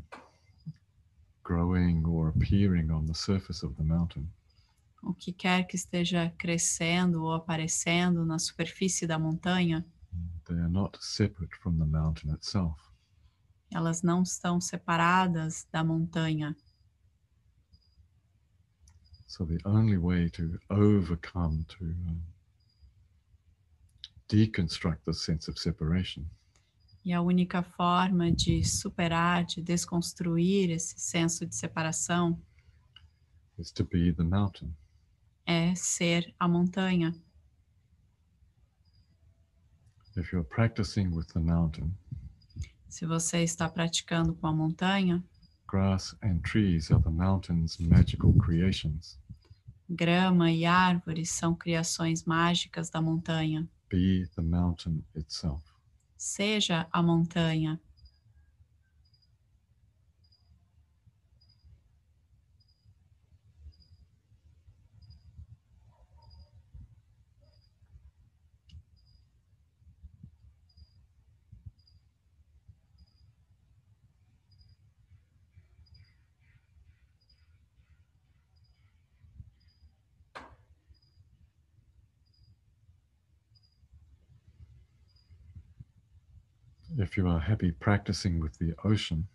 growing 1.50 2.06
or 2.06 2.30
appearing 2.30 2.92
on 2.92 3.08
the 3.08 3.14
surface 3.16 3.64
of 3.66 3.76
the 3.76 3.84
mountain 3.84 4.30
O 5.02 5.14
que 5.14 5.32
quer 5.34 5.66
que 5.66 5.76
esteja 5.78 6.30
crescendo 6.38 7.24
ou 7.24 7.32
aparecendo 7.32 8.24
na 8.26 8.38
superfície 8.38 9.08
da 9.08 9.18
montanha, 9.18 9.84
they 10.46 10.58
are 10.60 10.70
not 10.70 10.98
separate 11.02 11.56
from 11.56 11.78
the 11.80 11.86
mountain 11.86 12.32
itself. 12.34 12.78
elas 13.72 14.02
não 14.04 14.22
estão 14.24 14.60
separadas 14.62 15.66
da 15.72 15.84
montanha. 15.84 16.56
So 19.28 19.46
the 19.46 19.60
only 19.64 19.98
way 19.98 20.30
to 20.32 20.60
overcome, 20.70 21.64
to 21.78 21.86
um, 21.86 22.22
deconstruct 24.28 25.04
the 25.06 25.14
sense 25.14 25.50
of 25.50 25.58
separation 25.58 26.26
E 27.04 27.14
a 27.14 27.22
única 27.22 27.64
forma 27.64 28.32
de 28.32 28.64
superar, 28.64 29.46
de 29.46 29.62
desconstruir 29.62 30.70
esse 30.70 31.00
senso 31.00 31.46
de 31.46 31.56
separação 31.56 32.40
is 33.58 33.72
to 33.72 33.84
be 33.86 34.14
the 34.14 34.24
mountain. 34.24 34.74
é 35.46 35.74
ser 35.76 36.34
a 36.40 36.48
montanha. 36.48 37.14
If 40.18 40.32
you're 40.34 40.44
practicing 40.48 41.08
with 41.16 41.28
the 41.34 41.40
mountain, 41.40 41.94
Se 42.90 43.06
você 43.06 43.44
está 43.44 43.70
praticando 43.70 44.34
com 44.34 44.48
a 44.48 44.54
montanha, 44.54 45.24
grass 45.68 46.16
and 46.24 46.40
trees 46.42 46.92
are 46.92 47.02
the 47.02 47.10
mountain's 47.10 47.78
magical 47.78 48.34
creations. 48.34 49.18
grama 49.90 50.52
e 50.52 50.66
árvores 50.66 51.30
são 51.32 51.56
criações 51.56 52.24
mágicas 52.26 52.90
da 52.90 53.02
montanha. 53.02 53.68
Be 53.90 54.28
the 54.36 54.42
mountain 54.42 55.04
itself. 55.16 55.64
Seja 56.20 56.86
a 56.92 57.02
montanha. 57.02 57.80
If 87.10 87.18
you 87.18 87.28
are 87.28 87.40
happy 87.40 87.72
practicing 87.72 88.40
with 88.40 88.56
the 88.60 88.76
ocean, 88.86 89.28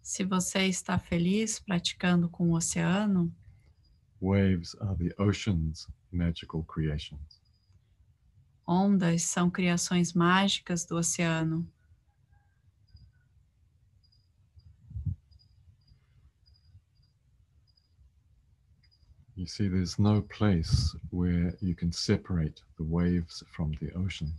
Se 0.00 0.22
você 0.22 0.68
está 0.68 0.96
feliz 1.00 1.58
praticando 1.58 2.28
com 2.28 2.50
o 2.50 2.54
oceano, 2.54 3.34
waves 4.20 4.76
are 4.76 4.94
the 4.94 5.12
ocean's 5.18 5.88
magical 6.12 6.62
creations. 6.62 7.40
ondas 8.64 9.22
são 9.22 9.50
criações 9.50 10.12
mágicas 10.12 10.84
do 10.84 10.94
oceano. 10.96 11.68
You 19.34 19.46
see, 19.46 19.66
there's 19.68 19.98
no 19.98 20.22
place 20.22 20.94
where 21.10 21.52
you 21.60 21.74
can 21.74 21.90
separate 21.90 22.62
the 22.78 22.84
waves 22.84 23.42
from 23.50 23.72
the 23.80 23.92
ocean. 23.96 24.32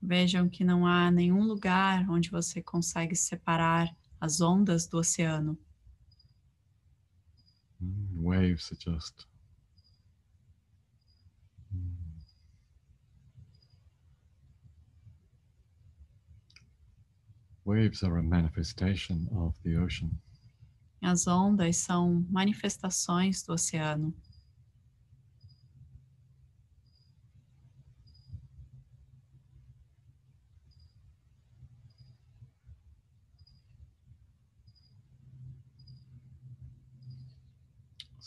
Vejam 0.00 0.48
que 0.48 0.62
não 0.64 0.86
há 0.86 1.10
nenhum 1.10 1.42
lugar 1.42 2.08
onde 2.08 2.30
você 2.30 2.62
consegue 2.62 3.16
separar 3.16 3.94
as 4.20 4.40
ondas 4.40 4.86
do 4.86 4.98
oceano. 4.98 5.58
Mm, 7.80 8.22
Waves 8.22 8.72
are 8.72 8.78
just. 8.78 9.26
Mm. 11.74 11.96
Waves 17.64 18.02
are 18.02 18.18
a 18.18 18.22
manifestation 18.22 19.28
of 19.32 19.54
the 19.62 19.76
ocean. 19.76 20.10
As 21.00 21.26
ondas 21.26 21.76
são 21.76 22.26
manifestações 22.28 23.42
do 23.42 23.52
oceano. 23.52 24.12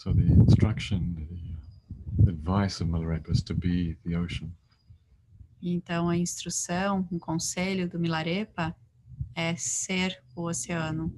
So 0.04 0.12
the 0.12 0.24
instruction, 0.24 1.28
the 2.18 2.32
advice 2.32 2.82
of 2.82 2.88
Milarepa 2.88 3.30
is 3.30 3.44
to 3.44 3.54
be 3.54 3.96
the 4.04 4.16
ocean. 4.16 4.52
Então, 5.62 6.10
a 6.10 6.18
instrução, 6.18 7.08
o 7.12 7.20
conselho 7.20 7.88
do 7.88 8.00
Milarepa 8.00 8.76
é 9.36 9.56
ser 9.56 10.20
o 10.36 10.50
oceano, 10.50 11.14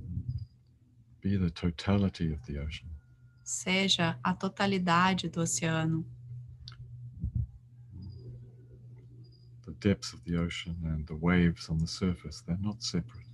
Be 1.22 1.38
the 1.38 1.50
totality 1.50 2.34
of 2.34 2.46
the 2.46 2.60
ocean. 2.60 2.90
seja 3.42 4.20
a 4.22 4.34
totalidade 4.34 5.30
do 5.30 5.40
oceano. 5.40 6.06
The 9.66 9.72
depths 9.80 10.12
of 10.12 10.22
the 10.26 10.36
ocean 10.36 10.76
and 10.84 11.06
the 11.06 11.16
waves 11.16 11.70
on 11.70 11.78
the 11.78 11.88
surface, 11.88 12.42
they're 12.42 12.60
not 12.62 12.84
separate. 12.84 13.30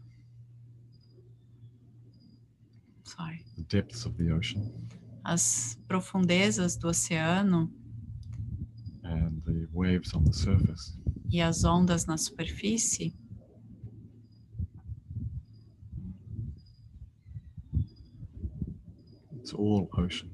Sorry. 3.04 3.44
The 3.58 3.64
depths 3.64 4.06
of 4.06 4.16
the 4.16 4.32
ocean 4.32 4.72
As 5.32 5.78
profundezas 5.88 6.76
do 6.76 6.88
oceano 6.88 7.72
and 9.04 9.39
the 9.46 9.68
waves 9.72 10.12
on 10.15 10.24
the 10.24 10.34
surface, 10.34 10.98
e 11.32 11.39
as 11.39 11.63
ondas 11.63 12.08
na 12.08 12.18
superfície 12.18 13.15
it's 19.34 19.54
all 19.54 19.88
ocean. 19.94 20.32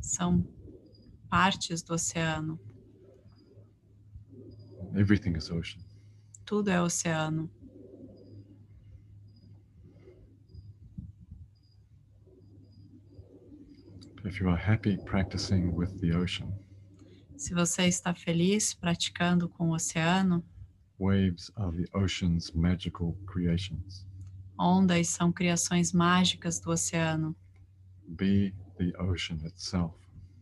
são 0.00 0.44
partes 1.30 1.80
do 1.80 1.94
oceano. 1.94 2.58
Everything 4.96 5.36
is 5.36 5.50
ocean. 5.52 5.80
Tudo 6.44 6.68
é 6.68 6.82
oceano. 6.82 7.48
If 14.34 14.40
you 14.40 14.48
are 14.48 14.56
happy 14.56 14.96
practicing 14.96 15.72
with 15.76 16.00
the 16.00 16.10
ocean, 16.12 16.52
Se 17.36 17.54
você 17.54 17.86
está 17.86 18.12
feliz 18.12 18.74
praticando 18.74 19.48
com 19.48 19.68
o 19.70 19.74
oceano, 19.76 20.42
waves 20.98 21.52
are 21.54 21.70
the 21.70 21.88
ocean's 21.96 22.50
magical 22.50 23.16
creations. 23.28 24.04
ondas 24.58 25.06
são 25.06 25.30
criações 25.30 25.92
mágicas 25.92 26.58
do 26.58 26.72
oceano. 26.72 27.36
Be 28.08 28.52
the 28.76 28.92
ocean 29.00 29.38
itself. 29.46 29.94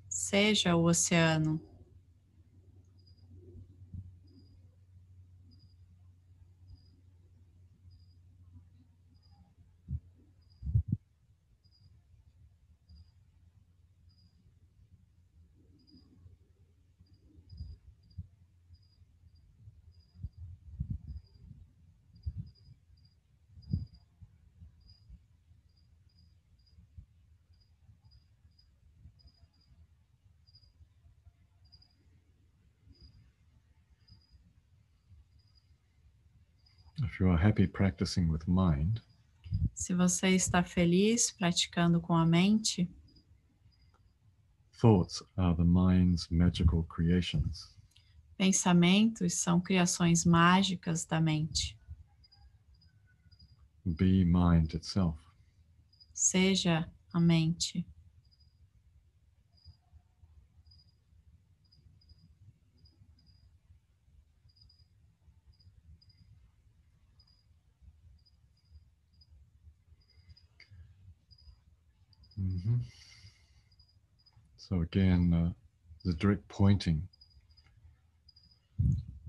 Seja 0.08 0.74
o 0.74 0.84
oceano. 0.84 1.60
If 37.12 37.20
you 37.20 37.28
are 37.28 37.36
happy 37.36 37.66
practicing 37.66 38.26
with 38.30 38.48
mind, 38.48 39.02
Se 39.74 39.92
você 39.92 40.28
está 40.30 40.62
feliz 40.64 41.30
praticando 41.30 42.00
com 42.00 42.14
a 42.14 42.24
mente, 42.24 42.88
thoughts 44.80 45.22
are 45.36 45.54
the 45.54 45.62
mind's 45.62 46.26
magical 46.30 46.82
creations. 46.84 47.68
pensamentos 48.38 49.34
são 49.34 49.60
criações 49.60 50.24
mágicas 50.24 51.04
da 51.04 51.20
mente. 51.20 51.76
Be 53.84 54.24
mind 54.24 54.72
itself. 54.72 55.18
Seja 56.14 56.90
a 57.12 57.20
mente. 57.20 57.84
Mhm. 72.42 72.80
So 74.56 74.80
again, 74.80 75.32
uh, 75.32 75.52
the 76.04 76.14
direct 76.14 76.48
pointing 76.48 77.08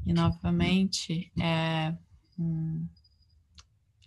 E 0.05 0.11
novamente, 0.11 1.31
é, 1.39 1.95
hum, 2.37 2.87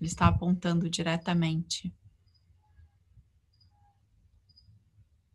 ele 0.01 0.09
está 0.09 0.27
apontando 0.27 0.91
diretamente 0.91 1.95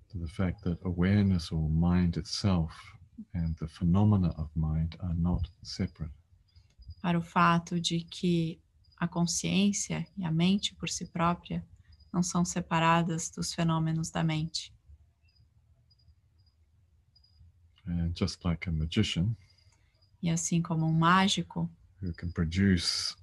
to 0.10 0.20
the 0.20 0.28
fact 0.28 0.62
that 0.64 0.78
awareness 0.84 1.52
or 1.52 1.70
mind 1.70 2.18
itself 2.18 2.74
and 3.34 3.56
the 3.60 3.68
phenomena 3.68 4.30
of 4.38 4.50
mind 4.56 4.96
are 5.00 5.16
not 5.16 5.50
separate. 5.64 6.14
para 7.02 7.18
o 7.18 7.22
fato 7.22 7.80
de 7.80 8.02
que 8.04 8.60
a 8.98 9.08
consciência 9.08 10.06
e 10.18 10.24
a 10.26 10.32
mente 10.32 10.76
por 10.76 10.90
si 10.90 11.08
própria 11.08 11.66
não 12.14 12.22
são 12.24 12.44
separadas 12.46 13.30
dos 13.30 13.54
fenômenos 13.54 14.10
da 14.12 14.24
mente. 14.24 14.74
And 17.88 18.14
just 18.16 18.44
like 18.46 18.68
a 18.68 18.72
magician 18.72 19.36
E 20.22 20.30
assim 20.30 20.62
como 20.62 20.86
um 20.86 20.94
mágico 20.94 21.70
who 22.02 22.14
can 22.14 22.32
produce 22.32 23.16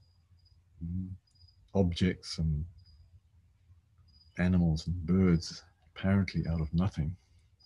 mm, 0.82 1.10
objects 1.74 2.38
and 2.38 2.64
animals 4.38 4.86
and 4.88 4.94
birds 5.04 5.64
apparently 5.94 6.46
out 6.48 6.60
of 6.60 6.72
nothing. 6.74 7.16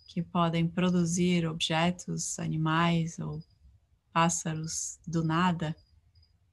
que 0.07 0.23
podem 0.23 0.69
produzir 0.69 1.47
objetos, 1.47 2.39
animais 2.39 3.19
ou 3.19 3.43
pássaros 4.13 4.99
do 5.07 5.25
nada. 5.25 5.75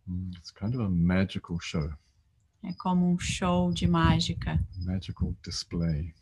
Mm, 0.08 0.32
It's 0.38 0.52
kind 0.52 0.74
of 0.74 0.82
a 0.82 0.90
magical 0.90 1.60
show, 1.60 1.94
É 2.64 2.74
como 2.74 3.10
um 3.12 3.18
show 3.18 3.72
de 3.72 3.88
mágica, 3.88 4.64
magical 4.84 5.34
display. 5.44 6.14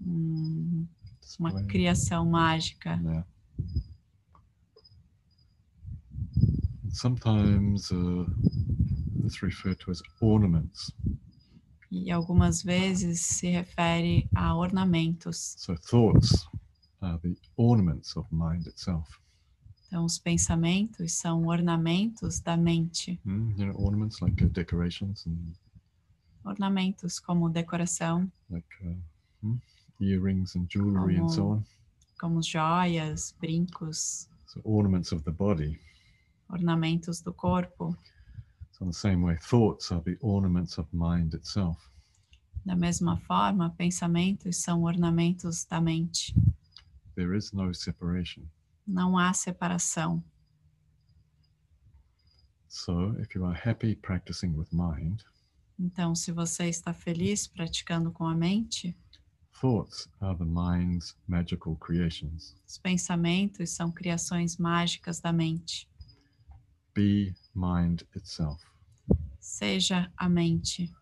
um- 0.00 0.86
uma 1.38 1.50
display. 1.50 1.66
criação 1.66 2.26
mágica. 2.26 2.96
Yeah. 3.02 3.26
Sometimes 6.90 7.90
uh, 7.90 8.26
it's 9.24 9.40
referred 9.42 9.78
to 9.80 9.90
as 9.90 10.02
ornaments. 10.20 10.90
E 11.90 12.10
algumas 12.10 12.62
vezes 12.62 13.20
se 13.20 13.48
refere 13.50 14.28
a 14.34 14.54
ornamentos. 14.54 15.54
So 15.58 15.74
thoughts 15.76 16.46
are 17.00 17.18
the 17.20 17.36
ornaments 17.56 18.16
of 18.16 18.26
mind 18.32 18.66
itself. 18.66 19.20
Então, 19.88 20.04
os 20.04 20.18
pensamentos 20.18 21.12
são 21.14 21.46
ornamentos 21.46 22.40
da 22.40 22.56
mente. 22.56 23.18
Mm, 23.24 23.54
You 23.58 23.66
know, 23.72 23.74
ornaments 23.82 24.20
like 24.20 24.44
uh, 24.44 24.48
decorations 24.48 25.26
and 25.26 25.54
Ornamentos 26.44 27.18
como 27.18 27.48
decoração, 27.50 28.30
like 28.50 28.66
uh, 28.82 28.96
mm, 29.42 29.58
earrings 30.00 30.54
and 30.56 30.66
jewelry 30.70 31.18
and 31.18 31.28
so 31.28 31.42
Como- 31.42 31.54
on. 31.54 31.64
como 32.18 32.42
joias, 32.42 33.34
brincos, 33.40 34.28
So 34.46 34.60
ornaments 34.64 35.10
of 35.12 35.22
the 35.24 35.32
body. 35.32 35.78
ornamentos 36.50 37.20
do 37.22 37.32
corpo. 37.32 37.96
So 38.72 38.84
in 38.84 38.90
the 38.90 38.96
same 38.96 39.22
way, 39.24 39.36
thoughts 39.38 39.90
are 39.90 40.02
the 40.02 40.16
ornaments 40.20 40.78
of 40.78 40.86
mind 40.92 41.34
itself. 41.34 41.78
Da 42.64 42.76
mesma 42.76 43.16
forma, 43.18 43.70
pensamentos 43.70 44.56
são 44.58 44.82
ornamentos 44.82 45.64
da 45.64 45.80
mente. 45.80 46.34
There 47.14 47.34
is 47.36 47.52
no 47.52 47.72
separation. 47.74 48.44
Não 48.88 49.18
há 49.18 49.34
separação. 49.34 50.24
So 52.68 53.14
if 53.20 53.34
you 53.34 53.44
are 53.44 53.54
happy 53.54 53.94
practicing 53.96 54.54
with 54.56 54.68
mind, 54.72 55.22
Então, 55.78 56.14
se 56.14 56.32
você 56.32 56.68
está 56.68 56.92
feliz 56.92 57.46
praticando 57.46 58.10
com 58.10 58.24
a 58.26 58.34
mente, 58.34 58.96
thoughts 59.60 60.08
are 60.20 60.36
the 60.36 60.44
mind's 60.44 61.14
magical 61.26 61.76
creations. 61.76 62.56
os 62.66 62.78
pensamentos 62.78 63.70
são 63.70 63.92
criações 63.92 64.56
mágicas 64.56 65.20
da 65.20 65.32
mente. 65.32 65.88
Be 66.94 67.34
mind 67.54 68.02
itself. 68.16 68.60
Seja 69.38 70.12
a 70.16 70.28
mente. 70.28 70.92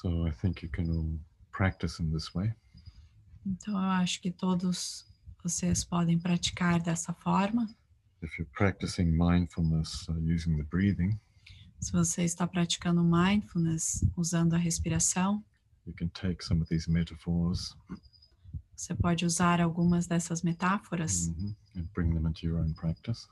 So 0.00 0.26
I 0.28 0.32
think 0.32 0.62
you 0.62 0.68
can 0.70 0.88
all 0.90 1.18
practice 1.50 2.00
in 2.02 2.12
this 2.12 2.32
way. 2.34 2.52
Então, 3.44 3.74
eu 3.74 3.90
acho 3.90 4.20
que 4.20 4.30
todos 4.30 5.06
vocês 5.42 5.82
podem 5.84 6.18
praticar 6.18 6.80
dessa 6.80 7.12
forma. 7.14 7.66
If 8.22 8.38
you're 8.38 8.50
practicing 8.52 9.06
mindfulness 9.16 10.08
uh, 10.08 10.18
using 10.18 10.56
the 10.56 10.64
breathing, 10.64 11.18
Se 11.80 11.92
você 11.92 12.24
está 12.24 12.46
praticando 12.46 13.02
mindfulness 13.04 14.04
usando 14.16 14.54
a 14.54 14.58
respiração, 14.58 15.42
you 15.86 15.94
can 15.94 16.08
take 16.08 16.44
some 16.44 16.60
of 16.60 16.68
these 16.68 16.90
metaphors 16.90 17.74
você 18.76 18.94
pode 18.94 19.24
usar 19.24 19.60
algumas 19.60 20.06
dessas 20.06 20.42
metáforas 20.42 21.28
mhm, 21.28 21.56
and 21.76 21.88
bring 21.94 22.12
them 22.14 22.28
into 22.28 22.46
your 22.46 22.58
own 22.60 22.72
practice. 22.74 23.26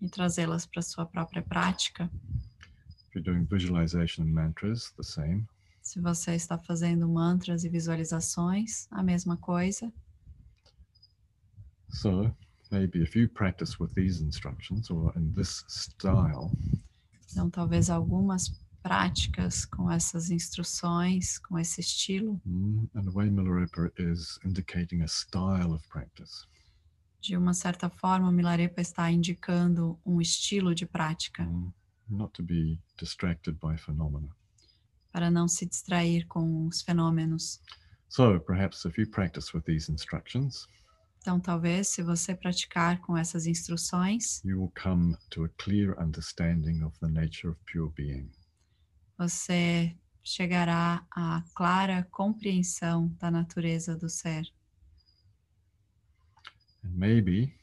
e 0.00 0.08
trazê-las 0.08 0.66
para 0.66 0.82
sua 0.82 1.06
própria 1.06 1.42
prática. 1.42 2.10
If 3.08 3.14
you're 3.14 3.22
doing 3.24 3.44
visualization 3.44 4.24
and 4.24 4.32
mantras, 4.32 4.90
the 4.96 5.04
same. 5.04 5.46
Se 5.82 6.00
você 6.00 6.34
está 6.34 6.56
fazendo 6.56 7.08
mantras 7.08 7.64
e 7.64 7.68
visualizações, 7.68 8.86
a 8.90 9.02
mesma 9.02 9.36
coisa. 9.36 9.92
So 11.90 12.34
maybe 12.70 13.02
if 13.02 13.14
you 13.16 13.28
practice 13.28 13.78
with 13.80 13.92
these 13.94 14.22
instructions 14.22 14.90
or 14.90 15.12
in 15.16 15.32
this 15.34 15.64
style, 15.68 16.50
Então, 17.30 17.50
talvez 17.50 17.88
algumas 17.90 18.48
práticas 18.82 19.64
com 19.64 19.90
essas 19.90 20.30
instruções, 20.30 21.38
com 21.38 21.58
esse 21.58 21.80
estilo, 21.80 22.40
mm, 22.44 22.88
and 22.94 23.02
the 23.04 23.10
way 23.10 23.30
Milarepa 23.30 23.90
is 23.98 24.38
indicating 24.44 25.02
a 25.02 25.08
style 25.08 25.72
of 25.72 25.86
practice. 25.88 26.46
de 27.20 27.36
uma 27.36 27.54
certa 27.54 27.88
forma, 27.88 28.32
Milarepa 28.32 28.80
está 28.80 29.10
indicando 29.10 29.98
um 30.04 30.20
estilo 30.20 30.74
de 30.74 30.84
prática 30.86 31.44
mm, 31.44 31.72
not 32.08 32.32
to 32.32 32.42
be 32.42 32.78
distracted 32.98 33.58
by 33.60 33.76
phenomena. 33.78 34.28
Para 35.12 35.30
não 35.30 35.46
se 35.46 35.66
distrair 35.66 36.26
com 36.26 36.66
os 36.66 36.82
fenômenos. 36.82 37.60
So 38.08 38.40
perhaps 38.40 38.84
if 38.84 38.98
you 38.98 39.08
practice 39.08 39.54
with 39.54 39.62
these 39.64 39.90
instructions, 39.90 40.66
Então, 41.20 41.38
talvez, 41.38 41.86
se 41.88 42.02
você 42.02 42.34
praticar 42.34 43.00
com 43.00 43.16
essas 43.16 43.46
instruções, 43.46 44.42
you 44.44 44.58
will 44.60 44.72
come 44.82 45.16
to 45.30 45.44
a 45.44 45.48
clear 45.56 45.94
understanding 46.00 46.82
of 46.82 46.98
the 46.98 47.06
nature 47.08 47.48
of 47.50 47.60
pure 47.70 47.92
being. 47.94 48.28
você 49.16 49.96
chegará 50.24 51.06
à 51.14 51.42
clara 51.54 52.02
compreensão 52.10 53.08
da 53.20 53.30
natureza 53.30 53.96
do 53.96 54.08
ser. 54.08 54.44
And 56.84 56.90
maybe 56.96 57.54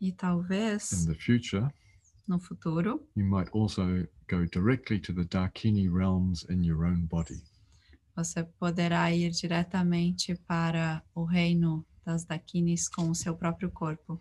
E 0.00 0.08
in 0.08 0.12
talvez, 0.12 1.06
the 1.06 1.14
future, 1.14 1.68
no 2.28 2.38
futuro, 2.38 3.06
you 3.16 3.24
might 3.24 3.50
also 3.52 4.06
go 4.32 4.46
directly 4.46 4.98
to 4.98 5.12
the 5.12 5.24
Dakini 5.24 5.88
realms 5.92 6.44
in 6.48 6.64
your 6.64 6.86
own 6.86 7.06
body. 7.06 7.42
você 8.16 8.42
poderá 8.58 9.10
ir 9.10 9.30
diretamente 9.30 10.34
para 10.46 11.02
o 11.14 11.24
reino 11.24 11.84
das 12.04 12.24
Dakinis 12.24 12.88
com 12.88 13.10
o 13.10 13.14
seu 13.14 13.34
próprio 13.36 13.70
corpo, 13.70 14.18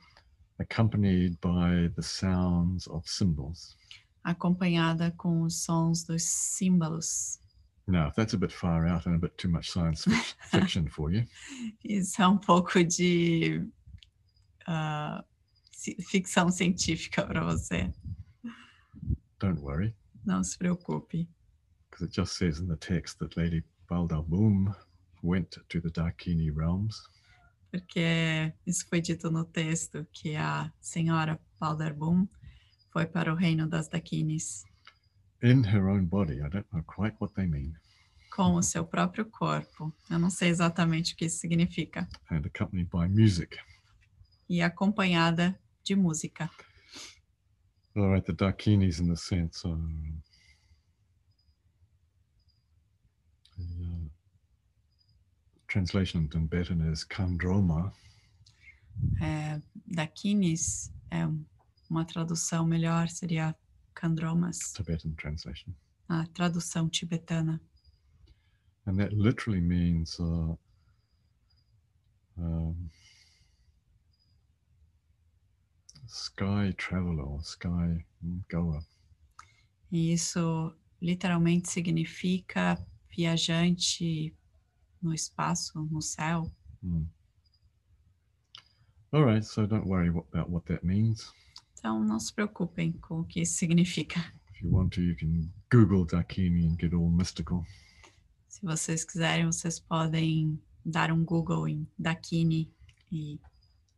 accompanied 0.60 1.38
by 1.42 1.90
the 1.96 2.02
sounds 2.02 2.88
of 2.88 3.08
symbols. 3.10 3.76
acompanhada 4.24 5.12
com 5.18 5.42
os 5.44 5.64
sons 5.64 6.04
dos 6.04 6.24
símbolos. 6.24 7.40
Now, 7.88 8.08
if 8.10 8.16
that's 8.16 8.34
a 8.34 8.38
bit 8.38 8.54
far 8.54 8.86
out 8.88 9.08
and 9.08 9.16
a 9.16 9.18
bit 9.18 9.36
too 9.38 9.50
much 9.50 9.72
science 9.72 10.06
fiction 10.52 10.88
for 10.88 11.12
you, 11.12 11.26
Isso 11.84 12.22
é 12.22 12.28
um 12.28 12.38
pouco 12.38 12.84
de 12.84 13.66
ci- 15.72 15.98
ficção 16.08 16.50
científica 16.52 17.26
para 17.26 17.44
você. 17.44 17.92
don't 19.40 19.60
worry, 19.62 19.94
Não 20.26 20.44
se 20.44 20.58
preocupe, 20.58 21.28
because 21.90 22.04
it 22.06 22.14
just 22.14 22.38
says 22.38 22.60
in 22.60 22.68
the 22.68 22.78
text 22.78 23.18
that 23.20 23.36
Lady 23.40 23.64
Baldalboom 23.90 24.74
went 25.24 25.58
to 25.70 25.82
the 25.82 25.90
Dakini 25.90 26.50
realms. 26.52 26.96
porque 27.72 28.54
isso 28.66 28.86
foi 28.90 29.00
dito 29.02 29.32
no 29.32 29.46
texto 29.46 30.06
que 30.12 30.36
a 30.36 30.72
senhora 30.82 31.40
Balderbum 31.60 32.28
foi 32.92 33.06
para 33.06 33.32
o 33.34 33.36
reino 33.36 33.68
das 33.68 33.88
Dakinis 33.88 34.66
in 35.42 35.64
her 35.66 35.88
own 35.88 36.06
body. 36.06 36.36
I 36.42 36.50
don't 36.50 36.68
know 36.72 36.84
quite 36.84 37.16
what 37.20 37.34
they 37.34 37.48
mean. 37.48 37.74
com 38.36 38.56
o 38.56 38.62
seu 38.64 38.86
próprio 38.86 39.26
corpo. 39.26 39.94
Eu 40.10 40.20
não 40.20 40.30
sei 40.30 40.50
exatamente 40.50 41.14
o 41.14 41.18
que 41.18 41.26
isso 41.26 41.40
significa. 41.40 42.08
And 42.30 42.42
accompanied 42.46 42.90
by 42.90 43.08
music. 43.10 43.58
E 44.50 44.62
acompanhada 44.62 45.58
de 45.84 45.96
música. 45.96 46.50
All 47.96 48.08
right, 48.10 48.26
the 48.26 48.34
Dakinis, 48.34 49.00
in 49.00 49.10
the 49.10 49.18
sense, 49.18 49.66
um, 49.66 50.22
the, 53.58 53.64
uh, 53.64 54.10
translation 55.68 56.22
in 56.22 56.30
Tibetan 56.30 56.82
is 56.92 57.04
kandroma, 57.04 57.92
É, 59.22 59.60
Dakinis 59.88 60.92
é 61.10 61.26
um- 61.26 61.44
uma 61.90 62.06
tradução 62.06 62.66
melhor, 62.66 63.10
seria 63.10 63.56
Kandromas, 63.96 64.74
Tibetan 64.74 65.14
translation. 65.16 65.74
a 66.08 66.26
tradução 66.28 66.90
tibetana. 66.90 67.60
And 68.86 68.98
that 68.98 69.14
literally 69.16 69.62
means 69.62 70.20
uh, 70.20 70.58
um, 72.38 72.90
sky 76.12 76.74
traveler 76.78 77.24
or 77.24 77.42
sky 77.42 78.06
goer. 78.50 78.84
E 79.92 80.14
isso 80.14 80.74
literalmente 81.02 81.70
significa 81.70 82.78
viajante 83.16 84.36
no 85.02 85.14
espaço, 85.14 85.88
no 85.90 86.02
céu. 86.02 86.52
Mm. 86.84 87.06
All 89.14 89.26
right, 89.26 89.46
so 89.46 89.66
don't 89.66 89.88
worry 89.88 90.10
about 90.10 90.50
what 90.50 90.66
that 90.68 90.86
means. 90.86 91.34
Então 91.78 92.04
não 92.04 92.20
se 92.20 92.34
preocupem 92.34 92.92
com 92.94 93.22
o 93.22 93.26
que 93.26 93.42
isso 93.42 93.56
significa. 93.56 94.20
If 94.54 94.62
you 94.62 94.72
want 94.72 94.94
to, 94.94 95.02
you 95.02 95.16
can 95.18 95.50
Google 95.72 96.06
Dakini 96.06 96.68
and 96.68 96.78
get 96.80 96.94
all 96.94 97.10
mystical. 97.10 97.66
Se 98.48 98.62
vocês 98.62 99.04
quiserem, 99.04 99.46
vocês 99.46 99.80
podem 99.80 100.62
dar 100.86 101.12
um 101.12 101.24
Google 101.24 101.68
em 101.68 101.88
Dakini 101.98 102.72
e 103.12 103.40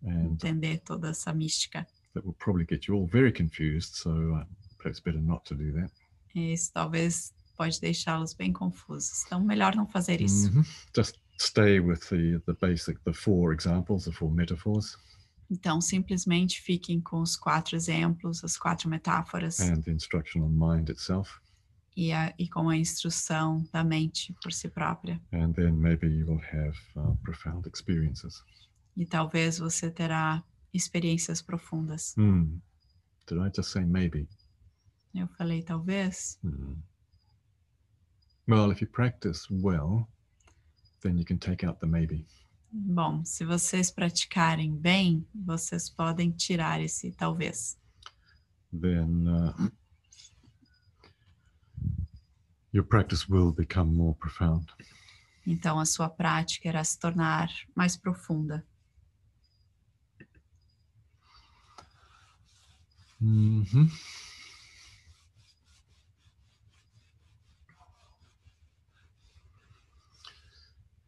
And 0.05 0.34
entender 0.34 0.80
toda 0.80 1.09
essa 1.09 1.34
mística. 1.34 1.88
That 2.14 2.26
will 2.26 2.36
probably 2.36 2.66
get 2.66 2.88
you 2.88 2.95
all 2.95 3.07
very 3.07 3.32
confused, 3.32 3.95
so 3.95 4.11
uh, 4.36 4.45
perhaps 4.80 4.99
better 4.99 5.22
not 5.22 5.43
to 5.45 5.55
do 5.55 5.72
that. 5.74 5.91
Isso 6.36 6.72
talvez 6.74 7.34
pode 7.57 7.80
deixá-los 7.80 8.34
bem 8.34 8.51
confusos. 8.51 9.24
Então, 9.26 9.39
melhor 9.43 9.76
não 9.76 9.88
fazer 9.88 10.22
isso. 10.22 10.51
Mhm. 10.51 10.64
Just 10.95 11.18
stay 11.39 11.80
with 11.80 11.99
the, 12.09 12.39
the 12.45 12.53
basic, 12.59 12.99
the 13.03 13.14
four 13.14 13.53
examples, 13.53 14.05
the 14.05 14.11
four 14.11 14.32
metaphors, 14.32 14.97
Então, 15.51 15.80
simplesmente 15.82 16.61
fiquem 16.61 16.99
com 17.01 17.22
os 17.22 17.36
quatro 17.36 17.76
exemplos, 17.76 18.43
as 18.43 18.57
quatro 18.57 18.89
metáforas 18.89 19.59
and 19.59 19.82
the 19.82 19.91
instruction 19.91 20.41
on 20.41 20.49
mind 20.49 20.89
itself. 20.89 21.30
e, 21.95 22.11
a- 22.11 22.34
e 22.39 22.47
com 22.49 22.70
a 22.70 22.76
instrução 22.78 23.64
da 23.72 23.84
mente 23.84 24.34
por 24.41 24.51
si 24.51 24.68
própria. 24.68 25.22
And 25.32 25.51
then 25.53 25.74
maybe 25.74 26.07
you 26.07 26.26
will 26.26 26.41
have 26.41 26.76
uh, 26.95 27.16
profound 27.24 27.68
experiences. 27.70 28.41
E 28.97 29.05
talvez 29.05 29.59
você 29.59 29.91
terá 29.91 30.43
experiências 30.74 31.41
profundas. 31.41 32.13
Hmm. 32.17 32.59
Did 33.28 33.39
I 33.39 33.49
just 33.55 33.71
say 33.71 33.86
maybe? 33.86 34.28
Eu 35.13 35.28
falei 35.38 35.61
talvez, 35.63 36.39
Hmm. 36.41 36.82
Well, 38.47 38.71
if 38.71 38.82
you 38.82 38.88
practice 38.88 39.47
well, 39.49 40.07
then 41.01 41.17
you 41.17 41.24
can 41.24 41.38
take 41.38 41.65
out 41.65 41.80
the 41.80 41.88
maybe. 41.88 42.26
Bom, 42.71 43.24
se 43.24 43.45
vocês 43.45 43.91
praticarem 43.91 44.76
bem, 44.76 45.26
vocês 45.34 45.89
podem 45.89 46.32
tirar 46.32 46.82
esse 46.82 47.11
talvez. 47.11 47.78
Then 48.71 49.28
uh, 49.28 49.71
your 52.74 52.84
practice 52.84 53.30
will 53.30 53.51
become 53.53 53.95
more 53.95 54.15
profound. 54.15 54.65
Então 55.45 55.80
a 55.80 55.86
sua 55.86 56.09
prática 56.09 56.67
irá 56.67 56.84
se 56.84 56.97
tornar 56.97 57.49
mais 57.76 57.95
profunda. 57.95 58.65
Hmm 63.24 63.86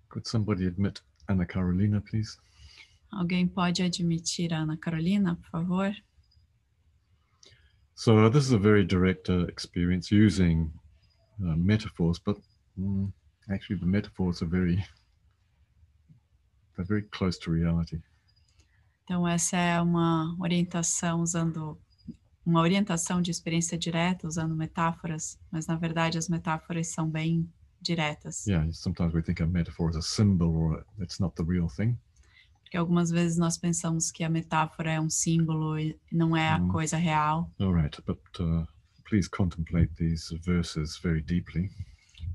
Could 0.07 0.25
somebody 0.25 0.65
admit 0.65 1.01
Anna 1.27 1.45
Carolina, 1.45 1.99
please? 1.99 2.37
Alguém 3.11 3.49
pode 3.49 3.83
admitir 3.83 4.53
Ana 4.53 4.77
Carolina, 4.77 5.35
por 5.35 5.49
favor? 5.51 5.93
So 7.95 8.29
this 8.29 8.45
is 8.45 8.53
a 8.53 8.57
very 8.57 8.85
direct 8.85 9.29
uh, 9.29 9.45
experience 9.47 10.09
using 10.11 10.71
uh, 11.41 11.57
metaphors, 11.57 12.17
but 12.17 12.37
mm, 12.79 13.11
actually 13.51 13.79
the 13.79 13.85
metaphors 13.85 14.41
are 14.41 14.49
very, 14.49 14.77
they're 16.77 16.85
very 16.85 17.03
close 17.11 17.37
to 17.39 17.51
reality. 17.51 17.99
Então 19.03 19.27
essa 19.27 19.57
é 19.57 19.81
uma 19.81 20.33
orientação 20.39 21.21
usando 21.21 21.77
uma 22.45 22.61
orientação 22.61 23.21
de 23.21 23.31
experiência 23.31 23.77
direta 23.77 24.27
usando 24.27 24.55
metáforas, 24.55 25.39
mas 25.51 25.65
na 25.67 25.75
verdade 25.75 26.17
as 26.17 26.29
metáforas 26.29 26.87
são 26.87 27.09
bem 27.09 27.49
diretas, 27.81 28.45
Yeah, 28.47 28.71
sometimes 28.73 29.13
we 29.13 29.21
think 29.21 29.41
a 29.41 29.47
metaphor 29.47 29.89
is 29.89 29.95
a 29.95 30.01
symbol 30.01 30.55
or 30.55 30.85
it's 30.99 31.19
not 31.19 31.35
the 31.35 31.43
real 31.43 31.67
thing. 31.69 31.97
porque 32.63 32.77
algumas 32.77 33.11
vezes 33.11 33.37
nós 33.37 33.57
pensamos 33.57 34.11
que 34.11 34.23
a 34.23 34.29
metáfora 34.29 34.91
é 34.93 34.99
um 34.99 35.09
símbolo 35.09 35.77
e 35.79 35.97
não 36.11 36.35
é 36.35 36.49
a 36.49 36.57
Uhum. 36.59 36.67
coisa 36.69 36.97
real, 36.97 37.51
All 37.59 37.73
right, 37.73 38.01
but 38.05 38.19
uh, 38.39 38.65
please 39.07 39.29
contemplate 39.29 39.93
these 39.95 40.35
verses 40.43 40.97
very 40.97 41.21
deeply. 41.21 41.69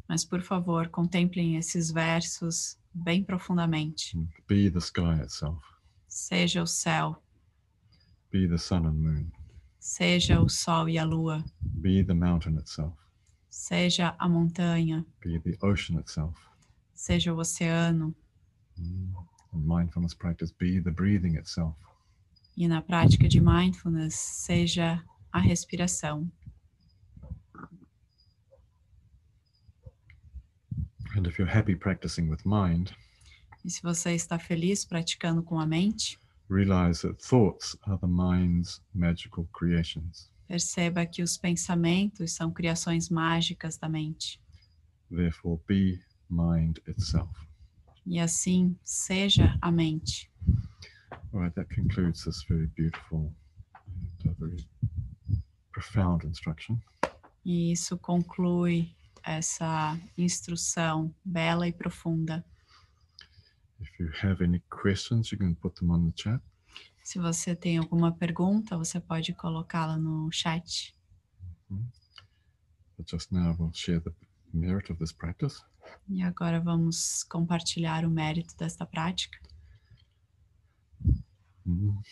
mas 0.08 0.24
por 0.24 0.40
favor, 0.42 0.88
contemplem 0.88 1.56
esses 1.56 1.90
versos 1.90 2.76
bem 2.94 3.22
profundamente. 3.24 4.16
and 4.16 4.28
Be 4.48 4.70
the 4.70 4.78
sky 4.80 5.20
itself, 5.22 5.60
Seja 6.08 6.62
o 6.62 6.66
céu, 6.66 7.20
be 8.30 8.46
the 8.48 8.58
sun 8.58 8.86
and 8.86 8.94
moon, 9.00 9.32
seja 9.80 10.40
o 10.40 10.48
sol 10.48 10.88
e 10.88 10.98
a 10.98 11.04
lua, 11.04 11.44
be 11.62 12.04
the 12.04 12.14
mountain 12.14 12.56
itself, 12.58 12.94
seja 13.48 14.14
a 14.18 14.28
montanha, 14.28 15.04
be 15.20 15.40
the 15.40 15.56
ocean 15.62 15.98
itself. 15.98 16.36
seja 16.94 17.32
o 17.34 17.38
oceano, 17.38 18.14
Mm. 18.78 19.12
And 19.52 19.66
mindfulness 19.66 20.14
practice, 20.14 20.52
be 20.56 20.80
the 20.80 20.90
breathing 20.92 21.36
itself. 21.36 21.74
e 22.56 22.68
na 22.68 22.80
prática 22.80 23.28
de 23.28 23.40
mindfulness, 23.40 24.14
seja 24.14 25.02
a 25.32 25.38
respiração. 25.40 26.30
And 31.16 31.26
if 31.26 31.38
you're 31.38 31.50
happy 31.50 31.74
practicing 31.74 32.28
with 32.28 32.44
mind, 32.44 32.92
E 33.64 33.70
se 33.70 33.82
você 33.82 34.14
está 34.14 34.38
feliz 34.38 34.84
praticando 34.86 35.42
com 35.42 35.58
a 35.60 35.66
mente, 35.66 36.18
realize 36.50 37.00
that 37.02 37.22
thoughts 37.22 37.76
are 37.86 37.98
the 37.98 38.06
mind's 38.06 38.80
magical 38.94 39.48
creations. 39.52 40.30
perceba 40.50 41.06
que 41.06 41.22
os 41.22 41.36
pensamentos 41.36 42.32
são 42.32 42.50
criações 42.50 43.08
mágicas 43.08 43.78
da 43.78 43.88
mente. 43.88 44.42
Therefore, 45.08 45.60
be 45.68 46.00
mind 46.28 46.78
itself. 46.88 47.30
E 48.04 48.18
assim, 48.18 48.76
seja 48.82 49.56
a 49.62 49.70
mente. 49.70 50.28
All 51.32 51.40
right, 51.40 51.54
that 51.54 51.72
concludes 51.72 52.24
this 52.24 52.42
very 52.48 52.66
beautiful 52.76 53.32
and 54.24 54.32
uh, 54.32 54.34
very 54.40 54.66
profound 55.72 56.26
instruction. 56.26 56.80
E 57.44 57.70
isso 57.70 57.96
conclui 57.96 58.92
essa 59.22 59.96
instrução 60.18 61.14
bela 61.24 61.68
e 61.68 61.72
profunda. 61.72 62.44
If 63.80 63.98
you 63.98 64.10
have 64.22 64.42
any 64.42 64.62
questions, 64.70 65.32
you 65.32 65.38
can 65.38 65.54
put 65.54 65.74
them 65.76 65.90
on 65.90 66.06
the 66.06 66.12
chat. 66.14 66.40
Se 67.02 67.18
você 67.18 67.56
tem 67.56 67.78
alguma 67.78 68.12
pergunta, 68.12 68.76
você 68.76 69.00
pode 69.00 69.32
colocá-la 69.34 69.96
no 69.96 70.30
chat. 70.30 70.94
But 72.96 73.10
just 73.10 73.32
now, 73.32 73.56
we'll 73.58 73.72
share 73.72 74.00
the 74.00 74.12
merit 74.52 74.90
of 74.90 74.98
this 74.98 75.12
practice. 75.12 75.62
E 76.08 76.22
agora 76.22 76.60
vamos 76.60 77.24
compartilhar 77.24 78.04
o 78.04 78.10
mérito 78.10 78.54
desta 78.56 78.84
prática. 78.84 79.38
Mm. 81.66 82.02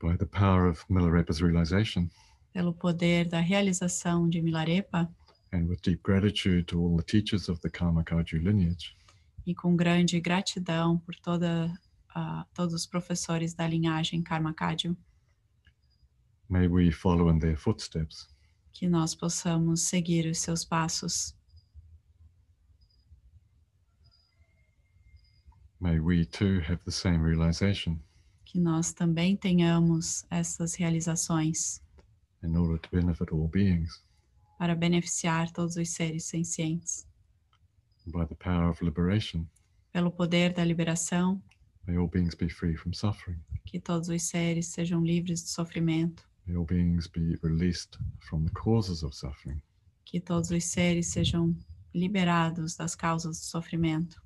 By 0.00 0.16
the 0.16 0.26
power 0.26 0.68
of 0.68 0.84
Milarepa's 0.90 1.40
realization, 1.40 2.10
Pelo 2.52 2.74
poder 2.74 3.28
da 3.28 3.40
realização 3.40 4.28
de 4.28 4.42
Milarepa 4.42 5.08
and 5.52 5.68
with 5.68 5.82
deep 5.82 6.02
gratitude 6.02 6.66
to 6.68 6.80
all 6.80 6.96
the 6.96 7.02
teachers 7.02 7.48
of 7.48 7.60
the 7.60 7.70
Karma 7.70 8.04
Kaju 8.04 8.42
lineage, 8.42 8.96
e 9.46 9.54
com 9.54 9.76
grande 9.76 10.20
gratidão 10.20 10.98
por 10.98 11.14
toda, 11.16 11.72
ah, 12.14 12.46
todos 12.54 12.74
os 12.74 12.86
professores 12.86 13.54
da 13.54 13.66
linhagem 13.66 14.22
Karma 14.22 14.52
Kadju, 14.54 14.96
may 16.48 16.66
we 16.68 16.90
follow 16.90 17.30
in 17.30 17.38
their 17.38 17.56
footsteps 17.56 18.28
que 18.72 18.88
nós 18.88 19.14
possamos 19.14 19.82
seguir 19.82 20.26
os 20.26 20.38
seus 20.38 20.64
passos. 20.64 21.34
May 25.80 25.98
we 25.98 26.26
too 26.26 26.60
have 26.68 26.78
the 26.84 26.90
same 26.90 27.18
realization 27.24 27.98
que 28.44 28.58
nós 28.58 28.92
também 28.92 29.36
tenhamos 29.36 30.24
essas 30.28 30.74
realizações 30.74 31.80
in 32.42 32.56
order 32.56 32.78
to 32.78 32.88
benefit 32.90 33.32
all 33.32 33.48
beings. 33.48 34.02
para 34.58 34.74
beneficiar 34.74 35.50
todos 35.52 35.76
os 35.76 35.88
seres 35.90 36.24
sencientes. 36.24 37.06
By 38.12 38.24
the 38.26 38.34
power 38.34 38.68
of 38.68 38.82
liberation, 38.82 39.48
Pelo 39.92 40.10
poder 40.10 40.52
da 40.52 40.64
liberação, 40.64 41.40
may 41.86 41.96
all 41.96 42.08
beings 42.08 42.34
be 42.34 42.48
free 42.48 42.76
from 42.76 42.92
suffering. 42.92 43.38
que 43.64 43.78
todos 43.80 44.08
os 44.08 44.22
seres 44.22 44.66
sejam 44.68 45.04
livres 45.04 45.42
do 45.42 45.48
sofrimento, 45.48 46.28
May 46.46 46.56
all 46.56 46.64
beings 46.64 47.06
be 47.06 47.36
released 47.42 47.98
from 48.28 48.44
the 48.44 48.52
causes 48.52 49.02
of 49.02 49.14
suffering. 49.14 49.62
que 50.04 50.20
todos 50.20 50.50
os 50.50 50.64
seres 50.64 51.06
sejam 51.08 51.54
liberados 51.94 52.76
das 52.76 52.94
causas 52.96 53.38
do 53.38 53.44
sofrimento, 53.44 54.20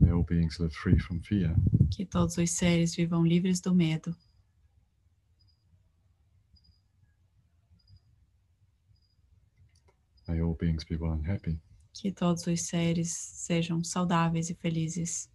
May 0.00 0.12
all 0.12 0.22
beings 0.24 0.58
live 0.60 0.72
free 0.74 0.98
from 0.98 1.20
fear. 1.20 1.54
Que 1.90 2.04
todos 2.06 2.36
os 2.38 2.50
seres 2.52 2.94
vivam 2.94 3.24
livres 3.26 3.60
do 3.60 3.74
medo. 3.74 4.14
May 10.28 10.40
all 10.40 10.54
beings 10.54 10.84
be 10.84 10.96
well 10.96 11.12
and 11.12 11.26
happy. 11.26 11.58
Que 11.98 12.12
todos 12.12 12.46
os 12.46 12.62
seres 12.68 13.10
sejam 13.10 13.82
saudáveis 13.82 14.50
e 14.50 14.54
felizes. 14.54 15.30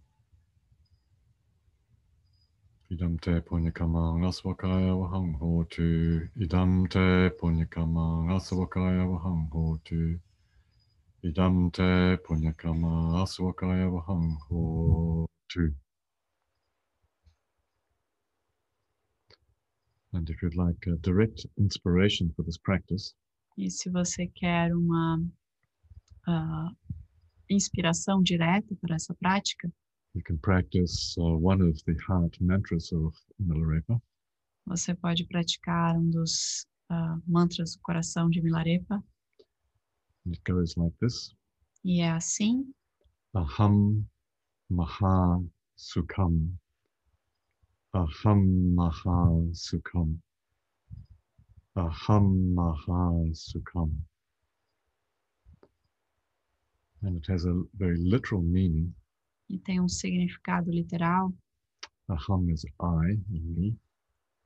Idam 2.88 3.16
te 3.16 3.40
punyakamang 3.40 4.24
aswakaya 4.24 4.94
wahang 4.94 5.32
hotu. 5.40 6.28
Idam 6.36 6.86
te 6.88 7.30
punyakamang 7.40 8.30
aswakaya 8.30 9.04
wahang 9.08 9.48
hotu. 9.50 10.20
Idam 11.24 11.70
te 11.70 12.16
punyakama 12.24 13.22
aswakaya 13.22 13.90
wahang 13.90 14.36
hotu. 14.48 15.74
And 20.12 20.28
if 20.30 20.42
you'd 20.42 20.54
like 20.54 20.86
a 20.86 20.96
direct 20.98 21.44
inspiration 21.58 22.32
for 22.36 22.44
this 22.44 22.58
practice, 22.58 23.14
E 23.58 23.70
se 23.70 23.90
você 23.90 24.26
quer 24.28 24.74
uma 24.74 25.18
ah, 26.26 26.70
inspiração 27.50 28.22
direta 28.22 28.74
para 28.80 28.94
essa 28.96 29.14
prática, 29.14 29.70
you 30.14 30.22
can 30.24 30.36
practice 30.38 31.14
uh, 31.18 31.36
one 31.40 31.62
of 31.62 31.78
the 31.84 31.94
heart 32.08 32.36
mantras 32.40 32.92
of 32.92 33.16
Milarepa. 33.38 34.00
você 34.66 34.94
pode 34.94 35.26
praticar 35.26 35.96
um 35.96 36.10
dos 36.10 36.66
ah, 36.88 37.18
mantras 37.26 37.74
do 37.74 37.80
coração 37.82 38.28
de 38.28 38.40
Milarepa. 38.42 39.02
It 40.26 40.40
goes 40.46 40.74
like 40.76 40.96
this. 41.00 41.34
E 41.84 42.00
é 42.00 42.10
assim: 42.12 42.72
Aham 43.34 44.06
Maha 44.70 45.42
Sukham. 45.76 46.56
Aham 47.94 48.74
Maha 48.74 49.52
Sukham. 49.52 50.18
Aham 51.76 52.54
Maha 52.54 53.34
Sukham. 53.34 53.90
And 57.02 57.16
it 57.16 57.26
has 57.30 57.44
a 57.44 57.52
very 57.74 57.96
literal 57.98 58.42
meaning. 58.42 58.94
e 59.50 59.58
tem 59.58 59.80
um 59.80 59.88
significado 59.88 60.70
literal. 60.70 61.34
Aham 62.08 62.50
is 62.52 62.64
I, 62.80 63.18
me. 63.28 63.76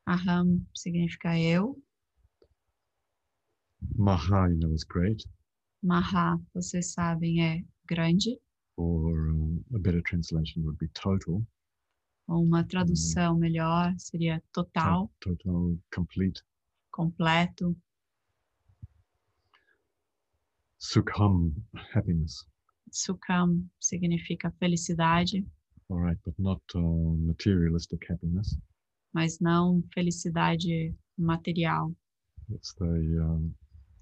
Aham 0.08 0.64
significa 0.74 1.38
eu. 1.38 1.80
Maha, 3.96 4.48
you 4.48 4.56
know, 4.58 4.72
is 4.72 4.84
great. 4.84 5.24
Maha, 5.82 6.40
vocês 6.54 6.92
sabem, 6.92 7.42
é 7.44 7.64
grande. 7.86 8.40
Or 8.76 9.30
um, 9.30 9.62
a 9.74 9.78
better 9.78 10.02
translation 10.02 10.62
would 10.62 10.78
be 10.78 10.88
total. 10.88 11.42
Ou 12.28 12.42
uma 12.42 12.64
tradução 12.64 13.36
melhor 13.38 13.94
seria 13.98 14.40
to- 14.52 14.64
total, 14.64 15.10
total, 15.20 15.78
complete. 15.94 16.42
completo. 16.90 17.76
Sukham, 20.90 21.52
happiness. 21.92 22.44
Sukham 22.92 23.68
significa 23.80 24.52
felicidade, 24.60 25.44
All 25.88 25.98
right, 26.00 26.18
but 26.24 26.34
not 26.38 26.60
uh, 26.74 26.80
materialistic 26.80 28.06
happiness. 28.08 28.56
mas 29.12 29.40
não 29.40 29.82
felicidade 29.92 30.94
material. 31.18 31.92
It's 32.50 32.72
the 32.74 32.84
um, 33.20 33.52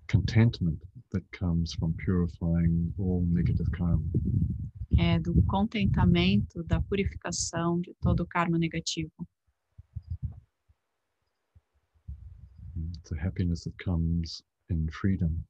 contentment 0.08 0.78
that 1.12 1.24
comes 1.32 1.72
from 1.74 1.94
purifying 1.94 2.92
all 2.98 3.22
negative 3.30 3.70
karma. 3.70 4.04
É 4.98 5.18
do 5.18 5.34
contentamento, 5.46 6.62
da 6.64 6.80
purificação 6.82 7.80
de 7.80 7.94
todo 8.02 8.20
o 8.20 8.26
karma 8.26 8.58
negativo. 8.58 9.10
It's 12.98 13.12
a 13.12 13.16
happiness 13.16 13.64
that 13.64 13.74
comes 13.82 14.42
in 14.68 14.88
freedom. 14.90 15.44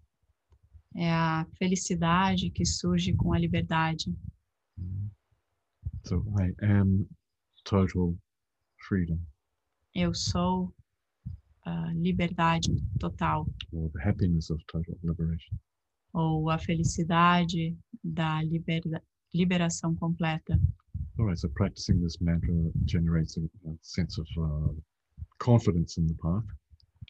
É 0.96 1.10
a 1.12 1.46
felicidade 1.58 2.50
que 2.50 2.64
surge 2.64 3.14
com 3.14 3.32
a 3.32 3.38
liberdade. 3.38 4.14
So 6.06 6.24
I 6.38 6.54
am 6.64 7.06
total 7.64 8.16
freedom, 8.88 9.18
Eu 9.94 10.12
sou 10.14 10.72
a 11.64 11.92
liberdade 11.94 12.68
total, 13.00 13.48
or 13.72 13.90
the 13.90 14.00
happiness 14.08 14.50
of 14.50 14.62
total 14.66 14.96
liberation. 15.02 15.56
ou 16.12 16.48
a 16.50 16.58
felicidade 16.58 17.76
da 18.02 18.42
liberda- 18.42 19.02
liberação 19.32 19.94
completa. 19.96 20.60
All 21.18 21.26
right, 21.26 21.38
so 21.40 21.48
practicing 21.48 22.00
this 22.00 22.18
mantra 22.20 22.52
generates 22.86 23.36
a, 23.38 23.40
a 23.70 23.76
sense 23.82 24.20
of 24.20 24.28
uh, 24.38 24.74
confidence 25.38 25.98
in 26.00 26.06
the 26.06 26.14
path. 26.14 26.44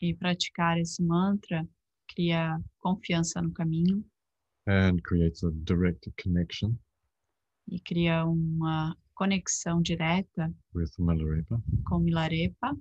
E 0.00 0.14
praticar 0.14 0.78
esse 0.78 1.02
mantra 1.02 1.66
cria 2.08 2.58
confiança 2.78 3.40
no 3.42 3.52
caminho 3.52 4.04
and 4.66 4.96
creates 5.02 5.42
a 5.44 5.50
direct 5.64 6.10
connection 6.22 6.74
e 7.68 7.80
cria 7.80 8.24
uma 8.24 8.96
conexão 9.14 9.80
direta 9.82 10.52
with 10.74 10.90
Milarepa 10.98 11.62
com 11.86 11.98
Milarepa 12.00 12.76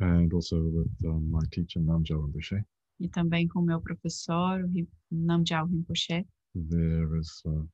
and 0.00 0.28
also 0.32 0.56
with 0.62 0.90
um, 1.04 1.20
my 1.20 1.46
teacher 1.50 1.80
Namjo 1.82 2.20
Rinpoche. 2.26 2.64
e 3.00 3.08
também 3.08 3.48
com 3.48 3.62
meu 3.62 3.80
professor, 3.80 4.62
o 4.64 4.68
Ri- 4.68 4.88
Namgyal 5.10 5.66
Rinpoche. 5.66 6.26
There 6.54 7.18
is 7.18 7.42
uh, 7.46 7.66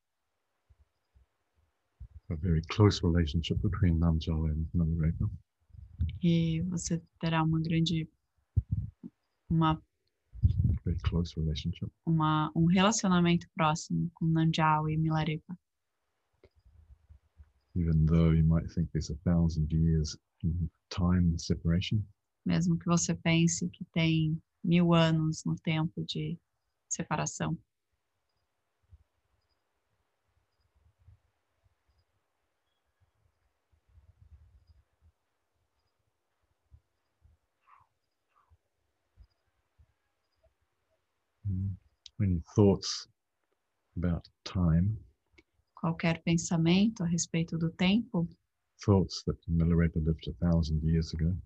a 2.30 2.36
very 2.36 2.62
close 2.70 3.00
relationship 3.02 3.58
between 3.62 3.98
Namjo 3.98 4.46
and 4.46 4.66
Milarepa. 4.74 5.28
E 6.22 6.60
você 6.68 7.00
terá 7.20 7.42
uma 7.42 7.60
grande 7.60 8.08
uma, 9.50 9.80
Very 10.86 10.98
close 11.02 11.34
relationship. 11.36 11.90
uma, 12.06 12.52
um 12.54 12.66
relacionamento 12.66 13.48
próximo 13.56 14.08
com 14.14 14.24
Namgyal 14.24 14.88
e 14.88 14.96
Milarepa. 14.96 15.58
Even 17.74 18.06
though 18.06 18.32
you 18.32 18.44
might 18.44 18.72
think 18.72 18.88
there's 18.92 19.10
a 19.10 19.16
thousand 19.24 19.70
years 19.72 20.16
in 20.44 20.70
time 20.88 21.36
separation, 21.38 22.00
mesmo 22.46 22.78
que 22.78 22.86
você 22.86 23.16
pense 23.16 23.68
que 23.68 23.84
tem 23.92 24.40
mil 24.62 24.94
anos 24.94 25.44
no 25.44 25.56
tempo 25.56 26.04
de 26.04 26.38
separação. 26.88 27.58
Any 42.22 42.40
thoughts 42.54 43.06
about 43.96 44.28
time, 44.44 44.96
Qualquer 45.74 46.22
pensamento 46.24 47.04
a 47.04 47.06
respeito 47.06 47.58
do 47.58 47.70
tempo, 47.70 48.26
thoughts 48.84 49.22
that 49.24 49.36
Milarepa 49.48 49.98
lived 50.04 50.26
a 50.28 50.32
thousand 50.44 50.82
years 50.82 51.12
ago, 51.14 51.36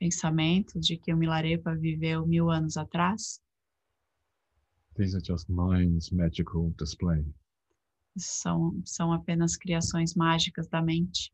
pensamentos 0.00 0.84
de 0.86 0.96
que 0.96 1.12
o 1.12 1.16
Milarepa 1.16 1.74
viveu 1.76 2.26
mil 2.26 2.50
anos 2.50 2.76
atrás, 2.76 3.40
these 4.96 5.14
are 5.14 5.22
just 5.22 5.48
mind's 5.48 6.10
magical 6.10 6.70
display. 6.76 7.24
são, 8.18 8.82
são 8.84 9.12
apenas 9.12 9.56
criações 9.56 10.14
mágicas 10.14 10.68
da 10.68 10.82
mente. 10.82 11.32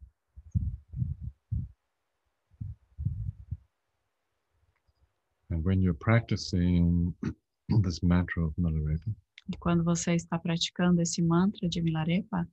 And 5.51 5.65
when 5.65 5.81
you're 5.81 5.95
practicing 5.99 7.15
this 7.83 8.01
mantra 8.03 8.45
of 8.47 8.55
Milarepa, 8.59 9.15
E 9.53 9.57
quando 9.59 9.85
você 9.85 10.15
está 10.15 10.39
praticando 10.39 11.01
esse 11.03 11.23
mantra 11.23 11.69
de 11.69 11.81
Milarepa, 11.83 12.47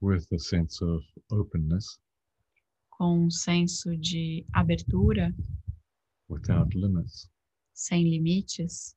with 0.00 0.26
a 0.32 0.38
sense 0.38 0.82
of 0.82 1.04
openness, 1.30 1.98
com 2.90 3.26
um 3.26 3.30
senso 3.30 3.96
de 3.96 4.44
abertura, 4.52 5.34
without 6.28 6.74
limits, 6.76 7.28
sem 7.74 8.08
limites? 8.08 8.96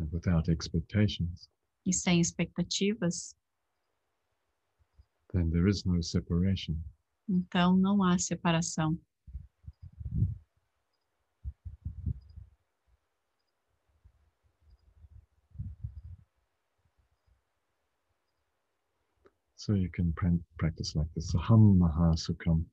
And 0.00 0.08
without 0.12 0.48
expectations, 0.50 1.48
e 1.86 1.92
sem 1.92 2.20
expectativas, 2.20 3.34
then 5.32 5.50
there 5.50 5.68
is 5.68 5.84
no 5.84 6.00
separation. 6.02 6.76
então 7.28 7.76
não 7.76 8.02
há 8.02 8.18
separação. 8.18 8.98
So 19.64 19.72
you 19.72 19.88
can 19.88 20.12
pra- 20.12 20.44
practice 20.58 20.94
like 20.94 21.08
this. 21.14 21.34
Aham 21.34 21.78
Maha 21.78 22.14
Sukham. 22.18 22.66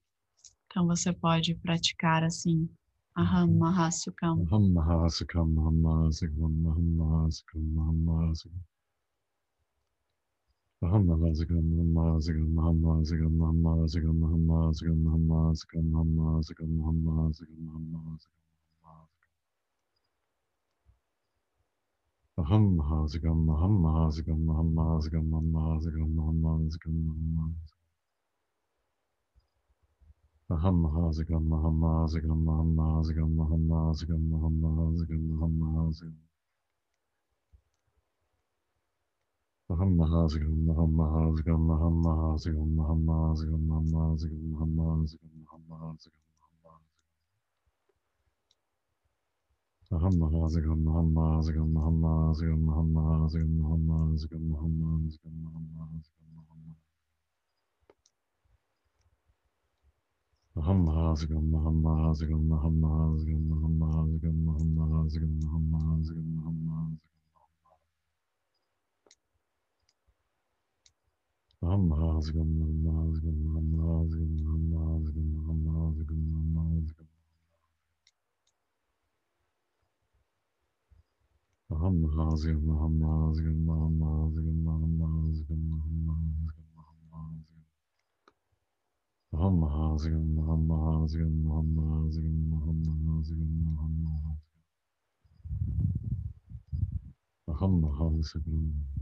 Então 0.65 0.85
você 0.87 1.13
pode 1.13 1.55
praticar 1.55 2.21
assim: 2.21 2.69
Aham 3.17 3.47
Mahasyukam. 3.57 4.41
Aham 4.43 4.73
Mahasukam, 4.73 5.57
Aham 5.57 5.81
Mahasukam, 5.81 6.53
Aham 6.67 6.95
Mahasukam, 6.97 7.63
Aham 7.79 7.97
Mahasukam. 8.05 8.59
Aham 10.83 11.03
Mahasukam, 11.05 11.57
Aham 11.57 11.93
Mahasukam, 11.93 12.59
Aham 12.59 12.77
Mahasukam, 12.81 13.41
Aham 13.41 13.61
Mahasukam, 13.61 14.23
Aham 14.25 14.41
Mahasukam, 14.47 14.97
Aham 15.07 15.23
Mahasukam, 15.31 15.87
Aham 15.95 16.09
Mahasukam, 16.17 16.71
Aham 16.81 16.97
Mahasukam, 17.07 17.07
Aham 17.07 17.07
Mahasukam. 17.07 17.59
Aham 17.67 17.85
Mahasukam, 17.91 18.40
hamma 22.51 22.89
hazı 22.91 23.19
gamma 23.21 23.61
hamma 23.61 23.93
hazı 23.93 24.23
gamma 24.23 24.57
hamma 24.57 24.89
hazı 24.89 25.09
gamma 25.11 25.37
hamma 25.37 25.61
hazı 25.71 25.91
gamma 25.91 26.23
hamma 26.27 26.49
hazı 26.53 26.79
gamma 26.79 27.13
hamma 27.13 27.43
hazı 27.43 27.73
Hamma 30.49 30.93
hazı 30.93 31.23
gamma 31.25 31.63
hamma 31.63 31.99
hazı 32.01 32.19
gamma 32.21 32.57
hamma 32.57 32.95
hazı 32.95 33.13
gamma 33.13 33.49
hamma 33.51 33.87
hazı 33.87 34.05
gamma 34.05 34.41
hamma 34.41 34.69
hazı 34.77 35.05
gamma 35.07 35.41
hamma 35.41 35.83
hazı 35.83 36.05
gamma 36.05 36.21
Hamma 39.69 40.11
hazı 40.11 40.39
gamma 40.39 40.77
hamma 40.77 41.11
hazı 41.13 41.43
gamma 41.43 41.79
hamma 41.79 42.31
hazı 42.31 42.51
gamma 42.51 42.87
hamma 42.87 43.29
hazı 43.29 43.47
gamma 43.47 44.59
hamma 44.59 44.91
hazı 44.99 45.17
gamma 45.17 45.51
hamma 45.51 46.20
اللهم 49.93 50.23
Aham 81.91 82.07
Mahasukam, 82.07 82.69
Aham 82.71 82.93
Mahasukam, 83.03 83.67
Aham 83.67 83.93
Mahasukam, 83.99 84.63
Aham 84.71 84.93
Mahasukam, 84.95 85.59
Aham 85.75 85.95
Mahasukam, 86.07 86.71
Aham 86.79 87.03
Mahasukam. 87.11 87.67
Aham 89.35 89.55
Mahasukam, 89.59 90.39
Aham 90.39 90.61
Mahasukam, 90.71 91.35
Aham 91.51 91.67
Mahasukam, 91.75 92.37
Aham 92.55 92.77
Mahasukam, 92.87 93.51
Aham 97.51 97.73
Mahasukam. 97.83 99.00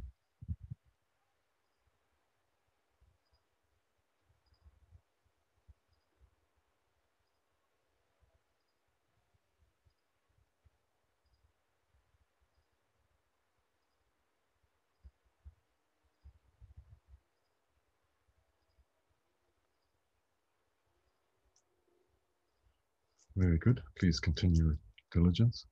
Very 23.39 23.57
good. 23.57 23.81
Please 23.97 24.19
continue 24.19 24.67
with 24.67 24.79
diligence. 25.13 25.65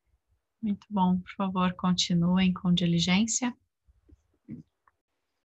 Muito 0.63 0.87
bom. 0.89 1.19
Por 1.19 1.31
favor, 1.35 1.73
continuem 1.73 2.53
com 2.53 2.73
diligência. 2.73 3.53